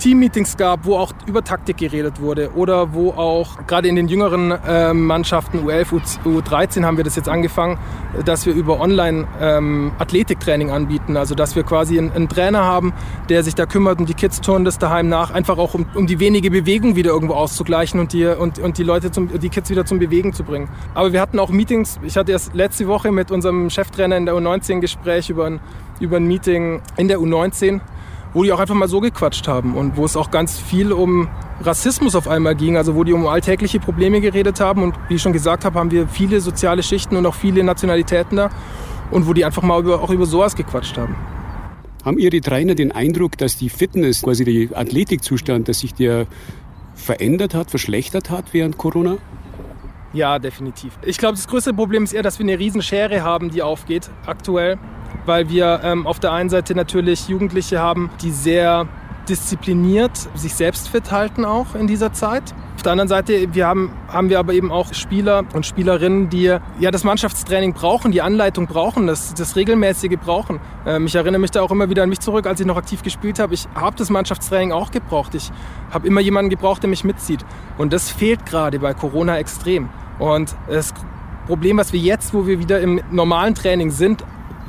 [0.07, 4.53] Teammeetings gab, wo auch über Taktik geredet wurde oder wo auch gerade in den jüngeren
[4.53, 7.77] äh, Mannschaften U11, U13 haben wir das jetzt angefangen,
[8.25, 11.17] dass wir über Online-Athletiktraining ähm, anbieten.
[11.17, 12.93] Also dass wir quasi einen, einen, Trainer haben,
[13.29, 16.07] der sich da kümmert und die Kids turnen das daheim nach, einfach auch um, um
[16.07, 19.71] die wenige Bewegung wieder irgendwo auszugleichen und die, und, und die Leute, zum, die Kids
[19.71, 20.69] wieder zum Bewegen zu bringen.
[20.95, 24.37] Aber wir hatten auch Meetings, ich hatte erst letzte Woche mit unserem Cheftrainer in der
[24.37, 25.59] U19 ein Gespräch über ein,
[25.99, 27.81] über ein Meeting in der U19
[28.33, 31.29] wo die auch einfach mal so gequatscht haben und wo es auch ganz viel um
[31.63, 35.23] Rassismus auf einmal ging, also wo die um alltägliche Probleme geredet haben und wie ich
[35.23, 38.51] schon gesagt habe, haben wir viele soziale Schichten und auch viele Nationalitäten da
[39.11, 41.17] und wo die einfach mal über, auch über sowas gequatscht haben.
[42.05, 46.27] Haben Ihre Trainer den Eindruck, dass die Fitness, quasi der Athletikzustand, dass sich der
[46.95, 49.17] verändert hat, verschlechtert hat während Corona?
[50.13, 50.99] Ja, definitiv.
[51.03, 54.79] Ich glaube, das größte Problem ist eher, dass wir eine Riesenschere haben, die aufgeht aktuell
[55.27, 58.87] weil wir ähm, auf der einen Seite natürlich Jugendliche haben, die sehr
[59.29, 62.55] diszipliniert sich selbst fit halten auch in dieser Zeit.
[62.77, 66.57] Auf der anderen Seite wir haben, haben wir aber eben auch Spieler und Spielerinnen, die
[66.79, 70.61] ja das Mannschaftstraining brauchen, die Anleitung brauchen, das, das regelmäßige brauchen.
[70.87, 73.03] Ähm, ich erinnere mich da auch immer wieder an mich zurück, als ich noch aktiv
[73.03, 73.55] gespielt habe.
[73.55, 75.35] Ich habe das Mannschaftstraining auch gebraucht.
[75.35, 75.51] Ich
[75.91, 77.45] habe immer jemanden gebraucht, der mich mitzieht.
[77.79, 79.89] Und das fehlt gerade bei Corona extrem.
[80.19, 80.95] Und das
[81.47, 84.25] Problem, was wir jetzt, wo wir wieder im normalen Training sind,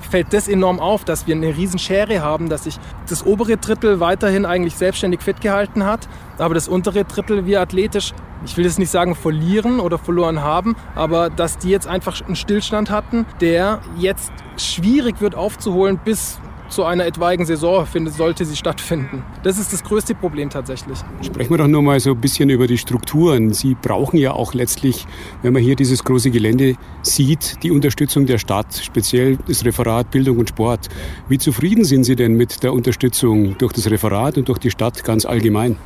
[0.09, 2.77] fällt das enorm auf, dass wir eine riesen Schere haben, dass sich
[3.09, 8.13] das obere Drittel weiterhin eigentlich selbstständig fit gehalten hat, aber das untere Drittel wir athletisch,
[8.45, 12.35] ich will jetzt nicht sagen verlieren oder verloren haben, aber dass die jetzt einfach einen
[12.35, 16.39] Stillstand hatten, der jetzt schwierig wird aufzuholen bis
[16.69, 19.23] zu einer etwaigen Saison findet, sollte sie stattfinden.
[19.43, 20.97] Das ist das größte Problem tatsächlich.
[21.21, 23.53] Sprechen wir doch nur mal so ein bisschen über die Strukturen.
[23.53, 25.05] Sie brauchen ja auch letztlich,
[25.41, 30.37] wenn man hier dieses große Gelände sieht, die Unterstützung der Stadt, speziell das Referat Bildung
[30.37, 30.89] und Sport.
[31.29, 35.03] Wie zufrieden sind Sie denn mit der Unterstützung durch das Referat und durch die Stadt
[35.03, 35.77] ganz allgemein?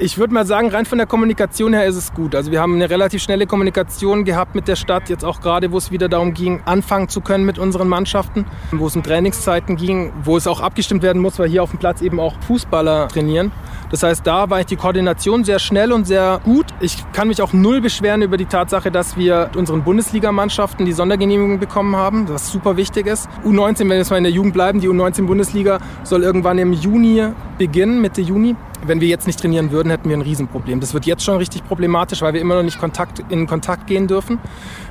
[0.00, 2.36] Ich würde mal sagen, rein von der Kommunikation her ist es gut.
[2.36, 5.76] Also wir haben eine relativ schnelle Kommunikation gehabt mit der Stadt, jetzt auch gerade, wo
[5.76, 10.12] es wieder darum ging, anfangen zu können mit unseren Mannschaften, wo es um Trainingszeiten ging,
[10.22, 13.50] wo es auch abgestimmt werden muss, weil hier auf dem Platz eben auch Fußballer trainieren.
[13.90, 16.66] Das heißt, da war ich die Koordination sehr schnell und sehr gut.
[16.80, 21.58] Ich kann mich auch null beschweren über die Tatsache, dass wir unseren Bundesligamannschaften die Sondergenehmigung
[21.58, 23.28] bekommen haben, was super wichtig ist.
[23.44, 27.28] U19, wenn wir jetzt mal in der Jugend bleiben, die U19-Bundesliga soll irgendwann im Juni
[27.56, 28.56] beginnen, Mitte Juni.
[28.84, 30.80] Wenn wir jetzt nicht trainieren würden, hätten wir ein Riesenproblem.
[30.80, 34.06] Das wird jetzt schon richtig problematisch, weil wir immer noch nicht Kontakt, in Kontakt gehen
[34.06, 34.38] dürfen.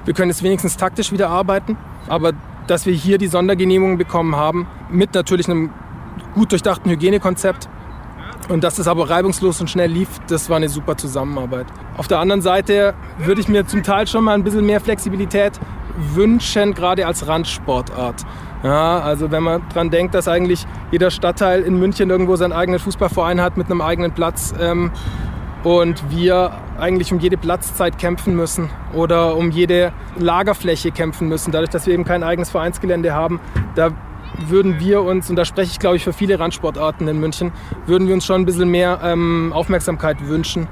[0.05, 1.77] Wir können jetzt wenigstens taktisch wieder arbeiten,
[2.09, 2.33] aber
[2.65, 5.69] dass wir hier die Sondergenehmigung bekommen haben, mit natürlich einem
[6.33, 7.69] gut durchdachten Hygienekonzept,
[8.49, 11.67] und dass es aber reibungslos und schnell lief, das war eine super Zusammenarbeit.
[11.97, 15.59] Auf der anderen Seite würde ich mir zum Teil schon mal ein bisschen mehr Flexibilität
[16.13, 18.23] wünschen, gerade als Randsportart.
[18.63, 22.79] Ja, also wenn man daran denkt, dass eigentlich jeder Stadtteil in München irgendwo seinen eigenen
[22.79, 24.91] Fußballverein hat mit einem eigenen Platz ähm,
[25.63, 31.69] und wir eigentlich um jede Platzzeit kämpfen müssen oder um jede Lagerfläche kämpfen müssen, dadurch,
[31.69, 33.39] dass wir eben kein eigenes Vereinsgelände haben,
[33.75, 33.91] da
[34.47, 37.51] würden wir uns, und da spreche ich glaube ich für viele Randsportarten in München,
[37.85, 40.67] würden wir uns schon ein bisschen mehr ähm, Aufmerksamkeit wünschen,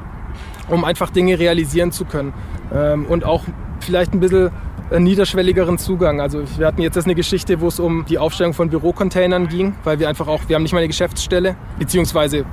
[0.69, 2.33] um einfach Dinge realisieren zu können
[2.73, 3.43] ähm, und auch
[3.79, 4.51] vielleicht ein bisschen
[4.99, 6.21] niederschwelligeren Zugang.
[6.21, 9.99] Also wir hatten jetzt eine Geschichte, wo es um die Aufstellung von Bürocontainern ging, weil
[9.99, 12.45] wir einfach auch, wir haben nicht mal eine Geschäftsstelle, beziehungsweise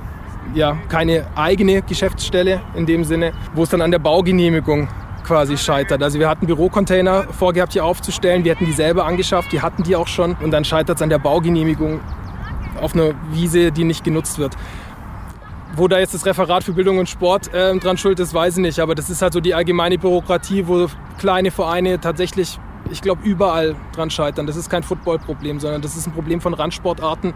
[0.55, 4.87] ja, keine eigene Geschäftsstelle in dem Sinne, wo es dann an der Baugenehmigung
[5.23, 6.03] quasi scheitert.
[6.03, 9.95] Also wir hatten Bürocontainer vorgehabt hier aufzustellen, wir hätten die selber angeschafft, die hatten die
[9.95, 11.99] auch schon und dann scheitert es an der Baugenehmigung
[12.81, 14.55] auf einer Wiese, die nicht genutzt wird.
[15.75, 18.61] Wo da jetzt das Referat für Bildung und Sport äh, dran schuld ist, weiß ich
[18.61, 18.79] nicht.
[18.79, 22.59] Aber das ist halt so die allgemeine Bürokratie, wo kleine Vereine tatsächlich,
[22.91, 24.47] ich glaube, überall dran scheitern.
[24.47, 27.33] Das ist kein Footballproblem, sondern das ist ein Problem von Randsportarten,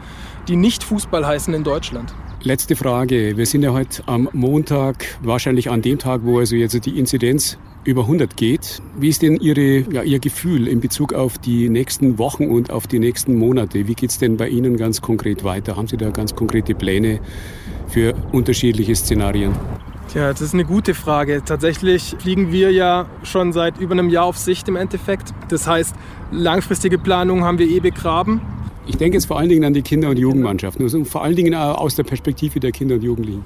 [0.48, 2.14] die nicht Fußball heißen in Deutschland.
[2.42, 3.36] Letzte Frage.
[3.38, 7.58] Wir sind ja heute am Montag, wahrscheinlich an dem Tag, wo also jetzt die Inzidenz
[7.84, 8.82] über 100 geht.
[8.98, 12.86] Wie ist denn Ihre, ja, Ihr Gefühl in Bezug auf die nächsten Wochen und auf
[12.86, 13.88] die nächsten Monate?
[13.88, 15.78] Wie geht es denn bei Ihnen ganz konkret weiter?
[15.78, 17.20] Haben Sie da ganz konkrete Pläne
[17.88, 19.56] für unterschiedliche Szenarien?
[20.12, 21.44] Tja, das ist eine gute Frage.
[21.44, 25.34] Tatsächlich fliegen wir ja schon seit über einem Jahr auf Sicht im Endeffekt.
[25.50, 25.94] Das heißt,
[26.32, 28.40] langfristige Planungen haben wir eh begraben.
[28.86, 31.54] Ich denke jetzt vor allen Dingen an die Kinder- und Jugendmannschaften, also vor allen Dingen
[31.54, 33.44] aus der Perspektive der Kinder und Jugendlichen.